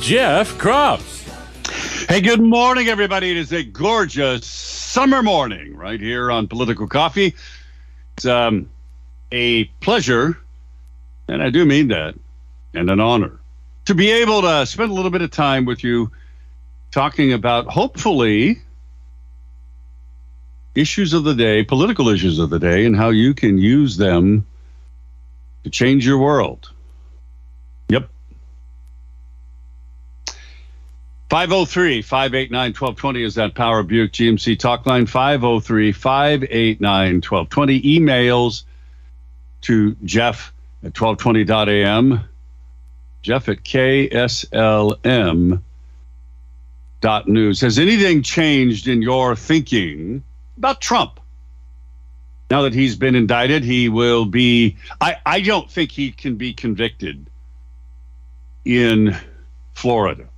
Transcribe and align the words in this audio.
Jeff 0.00 0.56
Kropf. 0.58 2.08
Hey, 2.08 2.20
good 2.20 2.40
morning, 2.40 2.88
everybody. 2.88 3.30
It 3.30 3.36
is 3.36 3.52
a 3.52 3.62
gorgeous 3.62 4.46
summer 4.46 5.22
morning 5.22 5.76
right 5.76 6.00
here 6.00 6.30
on 6.30 6.48
Political 6.48 6.88
Coffee. 6.88 7.34
It's 8.16 8.26
um, 8.26 8.68
a 9.30 9.64
pleasure, 9.80 10.38
and 11.28 11.42
I 11.42 11.50
do 11.50 11.64
mean 11.64 11.88
that, 11.88 12.14
and 12.74 12.90
an 12.90 12.98
honor 12.98 13.40
to 13.86 13.94
be 13.94 14.10
able 14.10 14.42
to 14.42 14.66
spend 14.66 14.90
a 14.90 14.94
little 14.94 15.10
bit 15.10 15.22
of 15.22 15.30
time 15.30 15.64
with 15.64 15.82
you 15.82 16.10
talking 16.90 17.32
about 17.32 17.66
hopefully 17.66 18.60
issues 20.74 21.12
of 21.12 21.24
the 21.24 21.34
day, 21.34 21.64
political 21.64 22.08
issues 22.08 22.38
of 22.38 22.50
the 22.50 22.58
day, 22.58 22.86
and 22.86 22.96
how 22.96 23.10
you 23.10 23.34
can 23.34 23.58
use 23.58 23.96
them 23.96 24.46
to 25.64 25.70
change 25.70 26.06
your 26.06 26.18
world. 26.18 26.70
Yep. 27.88 28.08
503 31.30 32.02
589 32.02 32.70
1220 32.70 33.22
is 33.22 33.36
that 33.36 33.54
Power 33.54 33.84
Buick 33.84 34.12
GMC 34.12 34.58
talk 34.58 34.84
line. 34.84 35.06
503 35.06 35.92
589 35.92 37.22
1220. 37.22 37.82
Emails 37.82 38.64
to 39.60 39.94
Jeff 40.04 40.52
at 40.82 40.92
1220.am. 40.92 42.24
Jeff 43.22 43.48
at 43.48 43.62
KSLM 43.62 45.62
dot 47.00 47.28
news. 47.28 47.60
Has 47.60 47.78
anything 47.78 48.22
changed 48.22 48.88
in 48.88 49.00
your 49.00 49.36
thinking 49.36 50.24
about 50.56 50.80
Trump? 50.80 51.20
Now 52.50 52.62
that 52.62 52.74
he's 52.74 52.96
been 52.96 53.14
indicted, 53.14 53.62
he 53.62 53.88
will 53.88 54.24
be. 54.24 54.78
I, 55.00 55.18
I 55.24 55.42
don't 55.42 55.70
think 55.70 55.92
he 55.92 56.10
can 56.10 56.34
be 56.34 56.54
convicted 56.54 57.24
in 58.64 59.16
Florida. 59.74 60.29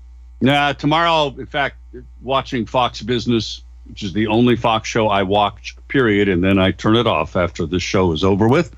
Now, 0.42 0.72
tomorrow, 0.72 1.28
in 1.38 1.46
fact, 1.46 1.76
watching 2.20 2.66
Fox 2.66 3.00
Business, 3.00 3.62
which 3.88 4.02
is 4.02 4.12
the 4.12 4.26
only 4.26 4.56
Fox 4.56 4.88
show 4.88 5.06
I 5.08 5.22
watch, 5.22 5.76
period, 5.86 6.28
and 6.28 6.42
then 6.42 6.58
I 6.58 6.72
turn 6.72 6.96
it 6.96 7.06
off 7.06 7.36
after 7.36 7.64
the 7.64 7.78
show 7.78 8.10
is 8.10 8.24
over 8.24 8.48
with. 8.48 8.74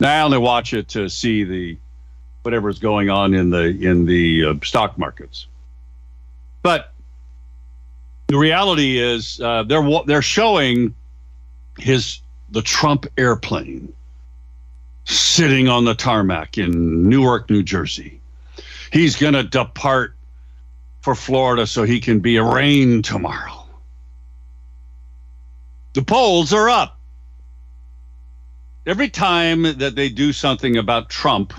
Now, 0.00 0.18
I 0.18 0.22
only 0.22 0.38
watch 0.38 0.74
it 0.74 0.88
to 0.88 1.08
see 1.08 1.44
the 1.44 1.78
whatever's 2.42 2.80
going 2.80 3.10
on 3.10 3.32
in 3.32 3.50
the 3.50 3.64
in 3.64 4.06
the 4.06 4.44
uh, 4.44 4.54
stock 4.64 4.98
markets. 4.98 5.46
But 6.62 6.92
the 8.26 8.36
reality 8.36 8.98
is, 8.98 9.40
uh, 9.40 9.62
they're 9.62 9.88
they're 10.04 10.20
showing 10.20 10.96
his 11.78 12.18
the 12.50 12.62
Trump 12.62 13.06
airplane 13.16 13.92
sitting 15.04 15.68
on 15.68 15.84
the 15.84 15.94
tarmac 15.94 16.58
in 16.58 17.08
Newark, 17.08 17.50
New 17.50 17.62
Jersey. 17.62 18.20
He's 18.92 19.14
going 19.14 19.34
to 19.34 19.44
depart 19.44 20.15
for 21.06 21.14
Florida 21.14 21.68
so 21.68 21.84
he 21.84 22.00
can 22.00 22.18
be 22.18 22.36
arraigned 22.36 23.04
tomorrow. 23.04 23.64
The 25.92 26.02
polls 26.02 26.52
are 26.52 26.68
up. 26.68 26.98
Every 28.84 29.08
time 29.08 29.62
that 29.62 29.94
they 29.94 30.08
do 30.08 30.32
something 30.32 30.76
about 30.76 31.08
Trump, 31.08 31.52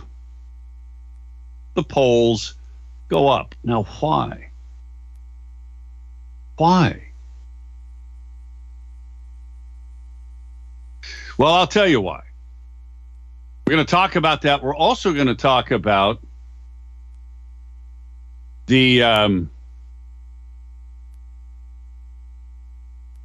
the 1.75 1.83
polls 1.83 2.55
go 3.07 3.29
up. 3.29 3.55
Now, 3.63 3.83
why? 4.01 4.49
Why? 6.57 7.07
Well, 11.37 11.53
I'll 11.53 11.67
tell 11.67 11.87
you 11.87 12.01
why. 12.01 12.23
We're 13.65 13.75
going 13.75 13.85
to 13.85 13.89
talk 13.89 14.17
about 14.17 14.41
that. 14.41 14.61
We're 14.61 14.75
also 14.75 15.13
going 15.13 15.27
to 15.27 15.35
talk 15.35 15.71
about 15.71 16.19
the 18.67 19.01
um, 19.01 19.49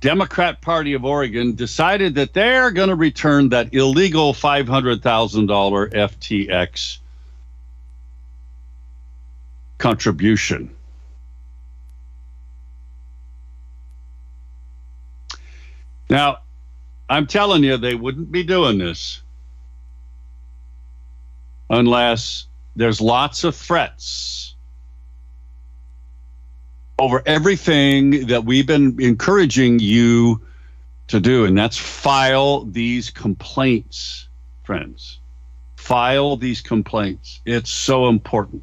Democrat 0.00 0.60
Party 0.60 0.94
of 0.94 1.04
Oregon 1.04 1.54
decided 1.54 2.14
that 2.14 2.32
they're 2.32 2.70
going 2.70 2.88
to 2.88 2.96
return 2.96 3.50
that 3.50 3.74
illegal 3.74 4.32
$500,000 4.32 5.00
FTX 5.92 6.98
contribution. 9.78 10.74
Now, 16.08 16.38
I'm 17.08 17.26
telling 17.26 17.64
you, 17.64 17.76
they 17.76 17.94
wouldn't 17.94 18.30
be 18.30 18.42
doing 18.42 18.78
this 18.78 19.22
unless 21.68 22.46
there's 22.76 23.00
lots 23.00 23.44
of 23.44 23.56
threats 23.56 24.51
over 27.02 27.22
everything 27.26 28.28
that 28.28 28.44
we've 28.44 28.68
been 28.68 28.96
encouraging 29.00 29.80
you 29.80 30.40
to 31.08 31.18
do, 31.18 31.44
and 31.44 31.58
that's 31.58 31.76
file 31.76 32.64
these 32.64 33.10
complaints, 33.10 34.28
friends. 34.62 35.18
File 35.74 36.36
these 36.36 36.60
complaints. 36.60 37.40
It's 37.44 37.70
so 37.70 38.06
important. 38.06 38.62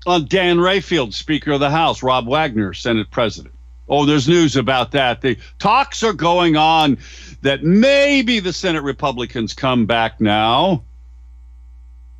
on 0.05 0.25
Dan 0.25 0.57
Rayfield, 0.57 1.13
Speaker 1.13 1.53
of 1.53 1.59
the 1.59 1.69
House, 1.69 2.01
Rob 2.01 2.27
Wagner, 2.27 2.73
Senate 2.73 3.11
President. 3.11 3.53
Oh, 3.89 4.05
there's 4.05 4.27
news 4.27 4.55
about 4.55 4.91
that. 4.91 5.21
The 5.21 5.37
talks 5.59 6.01
are 6.01 6.13
going 6.13 6.55
on 6.55 6.97
that 7.41 7.63
maybe 7.63 8.39
the 8.39 8.53
Senate 8.53 8.83
Republicans 8.83 9.53
come 9.53 9.85
back 9.85 10.21
now. 10.21 10.83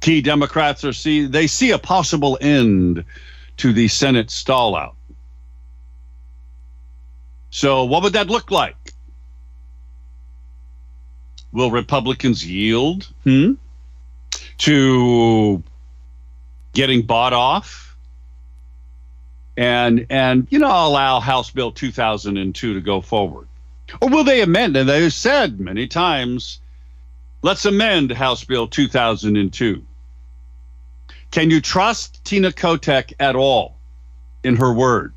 Key 0.02 0.22
Democrats 0.22 0.84
are 0.84 0.94
see 0.94 1.28
they 1.28 1.48
see 1.48 1.72
a 1.72 1.78
possible 1.78 2.38
end 2.42 3.06
to 3.58 3.72
the 3.72 3.88
Senate 3.88 4.28
stallout. 4.28 4.96
So, 7.52 7.86
what 7.86 8.04
would 8.04 8.14
that 8.14 8.28
look 8.28 8.52
like? 8.52 8.94
Will 11.52 11.70
Republicans 11.70 12.46
yield 12.46 13.08
hmm, 13.24 13.54
to 14.62 15.64
getting 16.74 17.02
bought 17.02 17.34
off 17.34 17.96
and 19.58 20.06
and 20.10 20.48
you 20.50 20.60
know 20.60 20.88
allow 20.88 21.20
House 21.20 21.50
Bill 21.50 21.72
2002 21.72 22.74
to 22.74 22.82
go 22.82 23.02
forward? 23.02 23.48
Or 24.00 24.10
will 24.10 24.24
they 24.24 24.42
amend? 24.42 24.78
And 24.78 24.88
they've 24.88 25.12
said 25.12 25.60
many 25.60 25.88
times, 25.88 26.60
let's 27.42 27.66
amend 27.66 28.12
House 28.12 28.44
Bill 28.44 28.68
2002. 28.68 29.84
Can 31.32 31.50
you 31.50 31.60
trust 31.60 32.24
Tina 32.24 32.52
Kotek 32.52 33.14
at 33.20 33.36
all 33.36 33.76
in 34.44 34.58
her 34.58 34.72
word? 34.72 35.14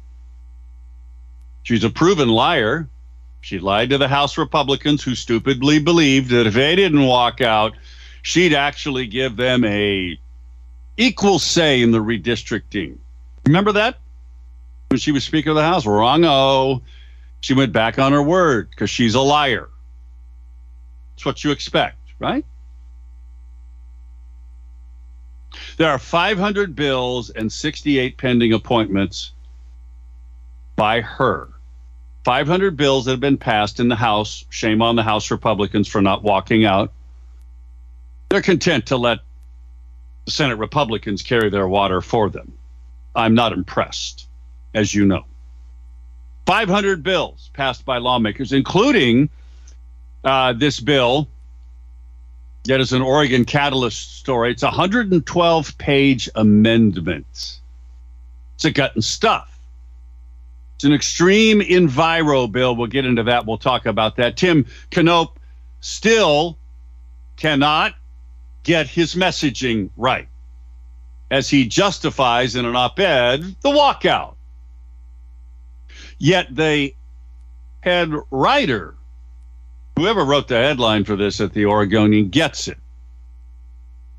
She's 1.62 1.84
a 1.84 1.90
proven 1.90 2.28
liar. 2.28 2.88
She 3.42 3.58
lied 3.58 3.90
to 3.90 3.98
the 3.98 4.08
House 4.08 4.38
Republicans 4.38 5.02
who 5.02 5.14
stupidly 5.14 5.78
believed 5.78 6.30
that 6.30 6.46
if 6.46 6.54
they 6.54 6.74
didn't 6.74 7.04
walk 7.04 7.40
out, 7.40 7.74
she'd 8.24 8.54
actually 8.54 9.06
give 9.06 9.36
them 9.36 9.64
a 9.64 10.18
equal 10.96 11.38
say 11.38 11.82
in 11.82 11.92
the 11.92 11.98
redistricting. 11.98 12.96
Remember 13.46 13.72
that? 13.72 13.98
When 14.88 14.98
she 14.98 15.12
was 15.12 15.24
Speaker 15.24 15.50
of 15.50 15.56
the 15.56 15.62
House? 15.62 15.86
Wrong. 15.86 16.24
Oh, 16.24 16.82
she 17.40 17.54
went 17.54 17.72
back 17.72 17.98
on 17.98 18.12
her 18.12 18.22
word 18.22 18.70
because 18.70 18.90
she's 18.90 19.14
a 19.14 19.20
liar. 19.20 19.68
It's 21.14 21.26
what 21.26 21.44
you 21.44 21.50
expect, 21.50 21.98
right? 22.18 22.44
There 25.76 25.90
are 25.90 25.98
500 25.98 26.74
bills 26.74 27.30
and 27.30 27.52
68 27.52 28.16
pending 28.16 28.52
appointments 28.54 29.32
by 30.76 31.02
her. 31.02 31.48
500 32.24 32.76
bills 32.76 33.04
that 33.04 33.10
have 33.12 33.20
been 33.20 33.36
passed 33.36 33.80
in 33.80 33.88
the 33.88 33.96
House. 33.96 34.46
Shame 34.48 34.80
on 34.80 34.96
the 34.96 35.02
House 35.02 35.30
Republicans 35.30 35.88
for 35.88 36.00
not 36.00 36.22
walking 36.22 36.64
out. 36.64 36.90
They're 38.28 38.42
content 38.42 38.86
to 38.86 38.96
let 38.96 39.20
the 40.24 40.30
Senate 40.30 40.56
Republicans 40.56 41.22
carry 41.22 41.50
their 41.50 41.68
water 41.68 42.00
for 42.00 42.30
them. 42.30 42.52
I'm 43.14 43.34
not 43.34 43.52
impressed, 43.52 44.28
as 44.74 44.94
you 44.94 45.04
know. 45.04 45.24
500 46.46 47.02
bills 47.02 47.50
passed 47.54 47.84
by 47.84 47.98
lawmakers, 47.98 48.52
including 48.52 49.28
uh, 50.24 50.52
this 50.52 50.80
bill 50.80 51.28
that 52.64 52.80
is 52.80 52.92
an 52.92 53.02
Oregon 53.02 53.44
Catalyst 53.44 54.18
story. 54.18 54.50
It's 54.50 54.62
a 54.62 54.66
112 54.66 55.78
page 55.78 56.28
amendments. 56.34 57.60
It's 58.56 58.64
a 58.64 58.70
gut 58.70 58.94
and 58.94 59.04
stuff. 59.04 59.58
It's 60.76 60.84
an 60.84 60.92
extreme 60.92 61.60
enviro 61.60 62.50
bill. 62.50 62.74
We'll 62.74 62.86
get 62.88 63.04
into 63.04 63.22
that. 63.24 63.46
We'll 63.46 63.58
talk 63.58 63.86
about 63.86 64.16
that. 64.16 64.36
Tim 64.36 64.66
Knopp 64.96 65.38
still 65.80 66.58
cannot 67.36 67.94
get 68.64 68.88
his 68.88 69.14
messaging 69.14 69.90
right 69.96 70.28
as 71.30 71.48
he 71.48 71.66
justifies 71.66 72.56
in 72.56 72.64
an 72.64 72.74
op 72.74 72.98
ed 72.98 73.42
the 73.60 73.70
walkout. 73.70 74.34
Yet 76.18 76.54
the 76.54 76.94
head 77.82 78.12
writer, 78.30 78.94
whoever 79.96 80.24
wrote 80.24 80.48
the 80.48 80.56
headline 80.56 81.04
for 81.04 81.16
this 81.16 81.40
at 81.40 81.52
the 81.52 81.66
Oregonian, 81.66 82.30
gets 82.30 82.66
it. 82.68 82.78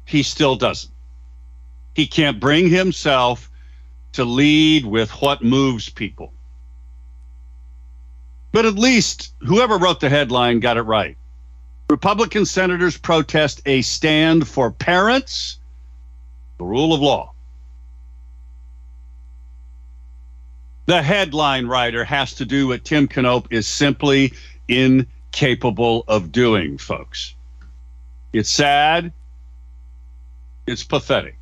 He 0.05 0.23
still 0.23 0.55
doesn't. 0.55 0.93
He 1.95 2.05
can't 2.05 2.39
bring 2.39 2.69
himself 2.69 3.49
to 4.13 4.23
lead 4.23 4.85
with 4.85 5.09
what 5.21 5.43
moves 5.43 5.89
people. 5.89 6.31
But 8.51 8.65
at 8.65 8.75
least 8.75 9.33
whoever 9.39 9.77
wrote 9.77 9.99
the 9.99 10.09
headline 10.09 10.59
got 10.59 10.77
it 10.77 10.83
right. 10.83 11.17
Republican 11.89 12.45
senators 12.45 12.97
protest 12.97 13.61
a 13.65 13.81
stand 13.81 14.47
for 14.47 14.71
parents, 14.71 15.59
the 16.57 16.63
rule 16.63 16.93
of 16.93 17.01
law. 17.01 17.31
The 20.87 21.01
headline 21.01 21.67
writer 21.67 22.03
has 22.03 22.33
to 22.35 22.45
do 22.45 22.67
what 22.67 22.83
Tim 22.83 23.07
Knopp 23.15 23.51
is 23.51 23.67
simply 23.67 24.33
incapable 24.67 26.03
of 26.07 26.31
doing, 26.31 26.77
folks. 26.77 27.33
It's 28.33 28.49
sad. 28.49 29.13
It's 30.67 30.83
pathetic. 30.83 31.37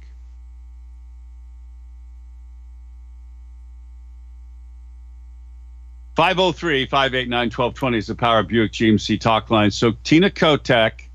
503 6.15 6.86
589 6.86 7.45
1220 7.45 7.98
is 7.98 8.07
the 8.07 8.15
Power 8.15 8.39
of 8.39 8.48
Buick 8.48 8.71
GMC 8.71 9.19
talk 9.19 9.50
line. 9.50 9.71
So 9.71 9.94
Tina 10.04 10.30
Kotek 10.30 11.07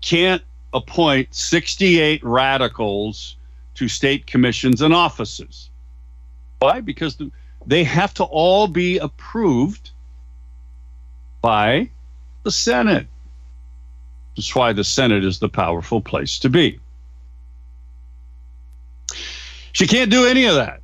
can't 0.00 0.42
appoint 0.72 1.34
68 1.34 2.24
radicals 2.24 3.36
to 3.74 3.88
state 3.88 4.26
commissions 4.26 4.80
and 4.80 4.94
offices. 4.94 5.68
Why? 6.60 6.80
Because 6.80 7.18
they 7.66 7.84
have 7.84 8.14
to 8.14 8.24
all 8.24 8.68
be 8.68 8.98
approved 8.98 9.90
by 11.42 11.90
the 12.42 12.50
Senate. 12.50 13.06
That's 14.36 14.54
why 14.54 14.72
the 14.72 14.84
Senate 14.84 15.24
is 15.24 15.38
the 15.38 15.48
powerful 15.48 16.00
place 16.00 16.38
to 16.40 16.48
be. 16.48 16.80
She 19.72 19.86
can't 19.86 20.10
do 20.10 20.24
any 20.26 20.46
of 20.46 20.54
that 20.54 20.80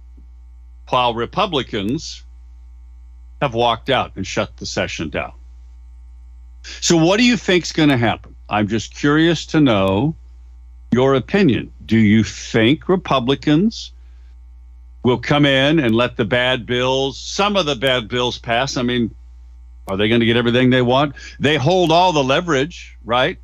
while 0.91 1.15
Republicans 1.15 2.25
have 3.41 3.55
walked 3.55 3.91
out 3.91 4.13
and 4.17 4.27
shut 4.27 4.57
the 4.57 4.67
session 4.67 5.09
down. 5.09 5.33
So, 6.81 6.97
what 6.97 7.17
do 7.17 7.25
you 7.25 7.37
think 7.37 7.65
is 7.65 7.73
going 7.73 7.89
to 7.89 7.97
happen? 7.97 8.37
I'm 8.49 8.69
just 8.69 8.95
curious 8.95 9.47
to 9.47 9.61
know 9.61 10.15
your 10.93 11.15
opinion. 11.15 11.73
Do 11.87 11.97
you 11.97 12.23
think 12.25 12.89
Republicans 12.89 13.93
will 15.03 15.19
come 15.19 15.47
in 15.47 15.79
and 15.79 15.95
let 15.95 16.17
the 16.17 16.25
bad 16.25 16.67
bills, 16.67 17.19
some 17.19 17.57
of 17.57 17.65
the 17.65 17.77
bad 17.77 18.09
bills 18.09 18.39
pass? 18.39 18.77
I 18.77 18.83
mean, 18.83 19.15
are 19.89 19.97
they 19.97 20.09
going 20.09 20.21
to 20.21 20.27
get 20.27 20.37
everything 20.37 20.71
they 20.71 20.83
want? 20.83 21.15
They 21.39 21.57
hold 21.57 21.91
all 21.91 22.13
the 22.13 22.23
leverage, 22.23 22.99
right? 23.05 23.39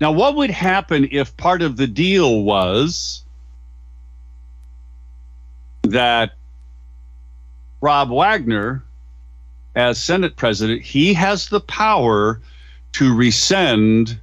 Now, 0.00 0.12
what 0.12 0.36
would 0.36 0.50
happen 0.50 1.08
if 1.10 1.36
part 1.36 1.62
of 1.62 1.76
the 1.76 1.86
deal 1.86 2.42
was 2.42 3.23
that 5.84 6.32
Rob 7.80 8.10
Wagner, 8.10 8.82
as 9.74 10.02
Senate 10.02 10.36
president, 10.36 10.82
he 10.82 11.14
has 11.14 11.48
the 11.48 11.60
power 11.60 12.40
to 12.92 13.14
rescind, 13.14 14.18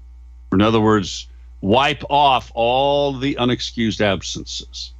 or 0.52 0.58
in 0.58 0.62
other 0.62 0.82
words, 0.82 1.28
wipe 1.62 2.04
off 2.10 2.52
all 2.56 3.14
the 3.14 3.36
unexcused 3.36 4.02
absences. 4.02 4.94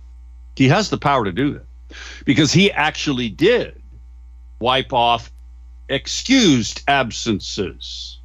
He 0.56 0.68
has 0.68 0.90
the 0.90 0.98
power 0.98 1.26
to 1.26 1.32
do 1.32 1.54
that 1.54 1.66
because 2.26 2.54
he 2.54 2.72
actually 2.72 3.30
did 3.30 3.82
wipe 4.60 4.94
off 4.94 5.32
excused 5.90 6.84
absences 6.88 8.20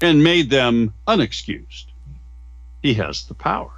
and 0.00 0.22
made 0.22 0.50
them 0.50 0.92
unexcused. 1.08 1.86
He 2.82 2.94
has 2.94 3.24
the 3.24 3.34
power. 3.34 3.70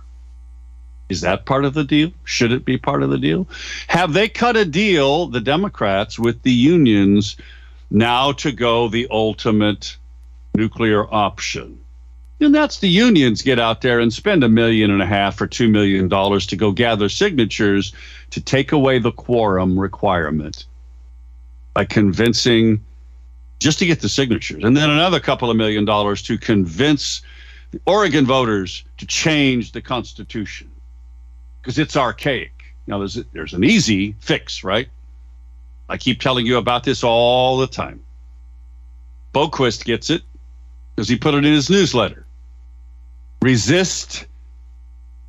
Is 1.09 1.21
that 1.21 1.45
part 1.45 1.65
of 1.65 1.75
the 1.75 1.85
deal? 1.85 2.13
Should 2.25 2.53
it 2.53 2.65
be 2.65 2.79
part 2.79 3.03
of 3.03 3.11
the 3.11 3.19
deal? 3.19 3.47
Have 3.89 4.13
they 4.13 4.29
cut 4.29 4.57
a 4.57 4.65
deal, 4.65 5.27
the 5.27 5.41
Democrats, 5.41 6.19
with 6.19 6.43
the 6.43 6.53
unions 6.53 7.37
now 7.91 8.33
to 8.33 8.51
go 8.51 8.89
the 8.89 9.07
ultimate 9.11 9.97
nuclear 10.55 11.13
option? 11.13 11.79
And 12.41 12.55
that's 12.55 12.81
the 12.81 12.89
unions 12.89 13.43
get 13.43 13.59
out 13.59 13.81
there 13.81 14.01
and 14.01 14.13
spend 14.13 14.45
a 14.45 14.49
million 14.49 14.91
and 14.91 15.01
a 15.01 15.07
half 15.07 15.41
or 15.41 15.47
two 15.47 15.69
million 15.69 16.09
dollars 16.09 16.47
to 16.47 16.57
go 16.57 16.73
gather 16.73 17.09
signatures 17.09 17.95
to 18.31 18.41
take 18.41 18.73
away 18.73 18.99
the 18.99 19.13
quorum 19.13 19.79
requirement 19.79 20.67
by 21.73 21.85
convincing 21.85 22.85
just 23.59 23.79
to 23.79 23.87
get 23.87 24.01
the 24.01 24.09
signatures, 24.09 24.65
and 24.65 24.77
then 24.77 24.91
another 24.91 25.19
couple 25.19 25.51
of 25.51 25.57
million 25.57 25.87
dollars 25.87 26.21
to 26.23 26.37
convince 26.37 27.23
the 27.71 27.81
Oregon 27.87 28.27
voters 28.27 28.85
to 28.99 29.07
change 29.07 29.73
the 29.73 29.81
Constitution 29.81 30.71
because 31.67 31.81
it's 31.81 31.97
archaic. 31.97 32.53
Now 32.87 32.99
there's 32.99 33.15
there's 33.33 33.53
an 33.53 33.65
easy 33.65 34.15
fix, 34.21 34.63
right? 34.63 34.89
I 35.89 35.97
keep 35.97 36.21
telling 36.21 36.47
you 36.47 36.59
about 36.59 36.85
this 36.85 37.03
all 37.03 37.57
the 37.57 37.67
time. 37.67 38.05
Boquist 39.35 39.85
gets 39.85 40.09
it 40.09 40.23
because 40.95 41.09
he 41.09 41.17
put 41.17 41.35
it 41.35 41.39
in 41.39 41.53
his 41.53 41.69
newsletter. 41.69 42.25
Resist 43.43 44.27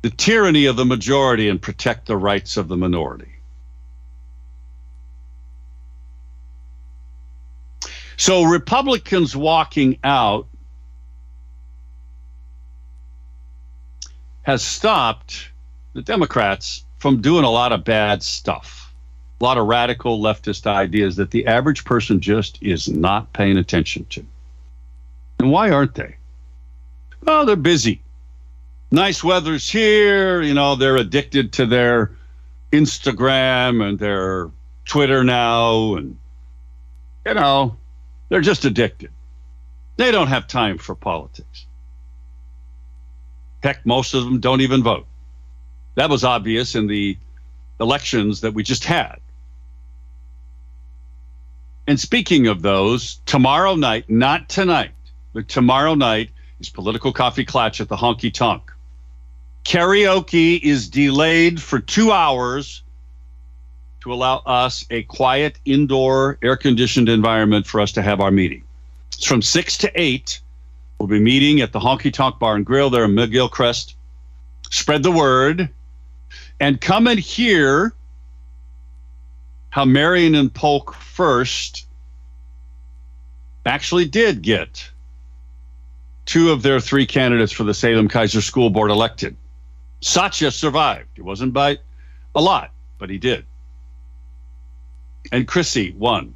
the 0.02 0.10
tyranny 0.10 0.66
of 0.66 0.76
the 0.76 0.84
majority 0.84 1.48
and 1.48 1.60
protect 1.60 2.06
the 2.06 2.16
rights 2.16 2.56
of 2.56 2.68
the 2.68 2.76
minority. 2.76 3.32
So 8.16 8.44
Republicans 8.44 9.34
walking 9.34 9.98
out 10.04 10.46
has 14.42 14.62
stopped 14.62 15.50
the 15.98 16.02
Democrats 16.02 16.84
from 16.98 17.20
doing 17.20 17.44
a 17.44 17.50
lot 17.50 17.72
of 17.72 17.82
bad 17.82 18.22
stuff, 18.22 18.94
a 19.40 19.44
lot 19.44 19.58
of 19.58 19.66
radical 19.66 20.20
leftist 20.20 20.64
ideas 20.64 21.16
that 21.16 21.32
the 21.32 21.48
average 21.48 21.84
person 21.84 22.20
just 22.20 22.62
is 22.62 22.88
not 22.88 23.32
paying 23.32 23.58
attention 23.58 24.04
to. 24.10 24.24
And 25.40 25.50
why 25.50 25.70
aren't 25.70 25.96
they? 25.96 26.14
Well, 27.24 27.46
they're 27.46 27.56
busy. 27.56 28.00
Nice 28.92 29.24
weather's 29.24 29.68
here. 29.68 30.40
You 30.40 30.54
know, 30.54 30.76
they're 30.76 30.96
addicted 30.96 31.52
to 31.54 31.66
their 31.66 32.12
Instagram 32.70 33.82
and 33.82 33.98
their 33.98 34.50
Twitter 34.84 35.24
now. 35.24 35.96
And, 35.96 36.16
you 37.26 37.34
know, 37.34 37.76
they're 38.28 38.40
just 38.40 38.64
addicted. 38.64 39.10
They 39.96 40.12
don't 40.12 40.28
have 40.28 40.46
time 40.46 40.78
for 40.78 40.94
politics. 40.94 41.66
Heck, 43.64 43.84
most 43.84 44.14
of 44.14 44.24
them 44.24 44.38
don't 44.38 44.60
even 44.60 44.84
vote. 44.84 45.07
That 45.98 46.10
was 46.10 46.22
obvious 46.22 46.76
in 46.76 46.86
the 46.86 47.18
elections 47.80 48.42
that 48.42 48.54
we 48.54 48.62
just 48.62 48.84
had. 48.84 49.16
And 51.88 51.98
speaking 51.98 52.46
of 52.46 52.62
those, 52.62 53.18
tomorrow 53.26 53.74
night, 53.74 54.08
not 54.08 54.48
tonight, 54.48 54.92
But 55.32 55.48
tomorrow 55.48 55.96
night 55.96 56.30
is 56.60 56.68
Political 56.68 57.14
Coffee 57.14 57.44
Klatch 57.44 57.80
at 57.80 57.88
the 57.88 57.96
Honky 57.96 58.32
Tonk. 58.32 58.72
Karaoke 59.64 60.60
is 60.62 60.88
delayed 60.88 61.60
for 61.60 61.80
two 61.80 62.12
hours 62.12 62.84
to 64.02 64.12
allow 64.12 64.36
us 64.46 64.86
a 64.90 65.02
quiet, 65.02 65.58
indoor, 65.64 66.38
air 66.44 66.56
conditioned 66.56 67.08
environment 67.08 67.66
for 67.66 67.80
us 67.80 67.90
to 67.92 68.02
have 68.02 68.20
our 68.20 68.30
meeting. 68.30 68.62
It's 69.08 69.26
from 69.26 69.42
6 69.42 69.78
to 69.78 70.00
8. 70.00 70.40
We'll 71.00 71.08
be 71.08 71.18
meeting 71.18 71.60
at 71.60 71.72
the 71.72 71.80
Honky 71.80 72.12
Tonk 72.12 72.38
Bar 72.38 72.54
and 72.54 72.64
Grill 72.64 72.88
there 72.88 73.02
in 73.02 73.16
McGilchrist. 73.16 73.94
Spread 74.70 75.02
the 75.02 75.10
word 75.10 75.70
and 76.60 76.80
come 76.80 77.06
and 77.06 77.18
hear 77.18 77.92
how 79.70 79.84
Marion 79.84 80.34
and 80.34 80.52
Polk 80.52 80.94
first 80.94 81.86
actually 83.66 84.06
did 84.06 84.42
get 84.42 84.90
two 86.24 86.50
of 86.50 86.62
their 86.62 86.80
three 86.80 87.06
candidates 87.06 87.52
for 87.52 87.64
the 87.64 87.74
Salem 87.74 88.08
Keizer 88.08 88.42
School 88.42 88.70
Board 88.70 88.90
elected. 88.90 89.36
Satya 90.00 90.50
survived. 90.50 91.08
It 91.16 91.22
wasn't 91.22 91.52
by 91.52 91.78
a 92.34 92.40
lot, 92.40 92.70
but 92.98 93.10
he 93.10 93.18
did. 93.18 93.44
And 95.32 95.46
Chrissy 95.46 95.92
won. 95.92 96.34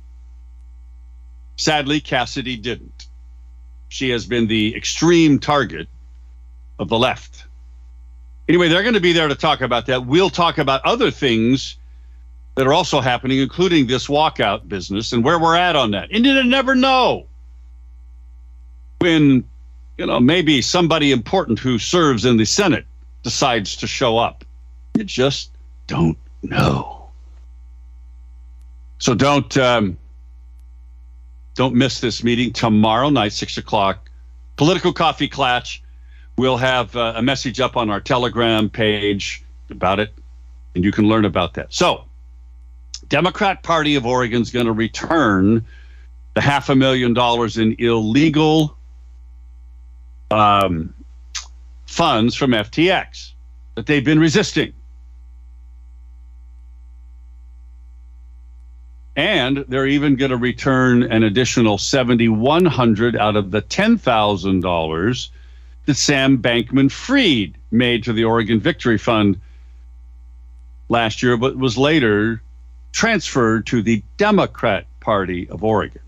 Sadly, 1.56 2.00
Cassidy 2.00 2.56
didn't. 2.56 3.06
She 3.88 4.10
has 4.10 4.26
been 4.26 4.46
the 4.46 4.74
extreme 4.74 5.38
target 5.38 5.88
of 6.78 6.88
the 6.88 6.98
left. 6.98 7.44
Anyway, 8.52 8.68
they're 8.68 8.82
going 8.82 8.92
to 8.92 9.00
be 9.00 9.14
there 9.14 9.28
to 9.28 9.34
talk 9.34 9.62
about 9.62 9.86
that. 9.86 10.04
We'll 10.04 10.28
talk 10.28 10.58
about 10.58 10.84
other 10.84 11.10
things 11.10 11.78
that 12.54 12.66
are 12.66 12.74
also 12.74 13.00
happening, 13.00 13.38
including 13.38 13.86
this 13.86 14.08
walkout 14.08 14.68
business 14.68 15.14
and 15.14 15.24
where 15.24 15.38
we're 15.38 15.56
at 15.56 15.74
on 15.74 15.92
that. 15.92 16.10
And 16.12 16.26
you 16.26 16.44
never 16.44 16.74
know 16.74 17.24
when, 18.98 19.42
you 19.96 20.04
know, 20.04 20.20
maybe 20.20 20.60
somebody 20.60 21.12
important 21.12 21.60
who 21.60 21.78
serves 21.78 22.26
in 22.26 22.36
the 22.36 22.44
Senate 22.44 22.84
decides 23.22 23.74
to 23.76 23.86
show 23.86 24.18
up. 24.18 24.44
You 24.98 25.04
just 25.04 25.50
don't 25.86 26.18
know. 26.42 27.08
So 28.98 29.14
don't 29.14 29.56
um, 29.56 29.96
don't 31.54 31.74
miss 31.74 32.00
this 32.00 32.22
meeting 32.22 32.52
tomorrow 32.52 33.08
night, 33.08 33.32
six 33.32 33.56
o'clock. 33.56 34.10
Political 34.56 34.92
coffee 34.92 35.30
klatch. 35.30 35.78
We'll 36.42 36.56
have 36.56 36.96
uh, 36.96 37.12
a 37.14 37.22
message 37.22 37.60
up 37.60 37.76
on 37.76 37.88
our 37.88 38.00
Telegram 38.00 38.68
page 38.68 39.44
about 39.70 40.00
it, 40.00 40.12
and 40.74 40.82
you 40.82 40.90
can 40.90 41.06
learn 41.06 41.24
about 41.24 41.54
that. 41.54 41.72
So, 41.72 42.02
Democrat 43.06 43.62
Party 43.62 43.94
of 43.94 44.04
Oregon 44.04 44.42
is 44.42 44.50
going 44.50 44.66
to 44.66 44.72
return 44.72 45.64
the 46.34 46.40
half 46.40 46.68
a 46.68 46.74
million 46.74 47.14
dollars 47.14 47.58
in 47.58 47.76
illegal 47.78 48.76
um, 50.32 50.92
funds 51.86 52.34
from 52.34 52.50
FTX 52.50 53.30
that 53.76 53.86
they've 53.86 54.04
been 54.04 54.18
resisting. 54.18 54.72
And 59.14 59.58
they're 59.68 59.86
even 59.86 60.16
going 60.16 60.32
to 60.32 60.36
return 60.36 61.04
an 61.04 61.22
additional 61.22 61.78
7100 61.78 63.16
out 63.16 63.36
of 63.36 63.52
the 63.52 63.62
$10,000 63.62 65.28
that 65.86 65.94
Sam 65.94 66.38
Bankman 66.38 66.90
Fried 66.90 67.56
made 67.70 68.04
to 68.04 68.12
the 68.12 68.24
Oregon 68.24 68.60
Victory 68.60 68.98
Fund 68.98 69.40
last 70.88 71.22
year, 71.22 71.36
but 71.36 71.56
was 71.56 71.76
later 71.76 72.42
transferred 72.92 73.66
to 73.66 73.82
the 73.82 74.02
Democrat 74.16 74.86
Party 75.00 75.48
of 75.48 75.64
Oregon. 75.64 76.02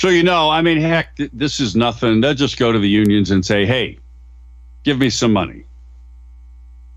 So, 0.00 0.08
you 0.08 0.22
know, 0.22 0.50
I 0.50 0.60
mean, 0.60 0.78
heck, 0.78 1.16
this 1.32 1.58
is 1.58 1.74
nothing. 1.74 2.20
They'll 2.20 2.34
just 2.34 2.58
go 2.58 2.70
to 2.70 2.78
the 2.78 2.88
unions 2.88 3.30
and 3.30 3.44
say, 3.44 3.64
hey, 3.64 3.98
give 4.82 4.98
me 4.98 5.08
some 5.08 5.32
money. 5.32 5.64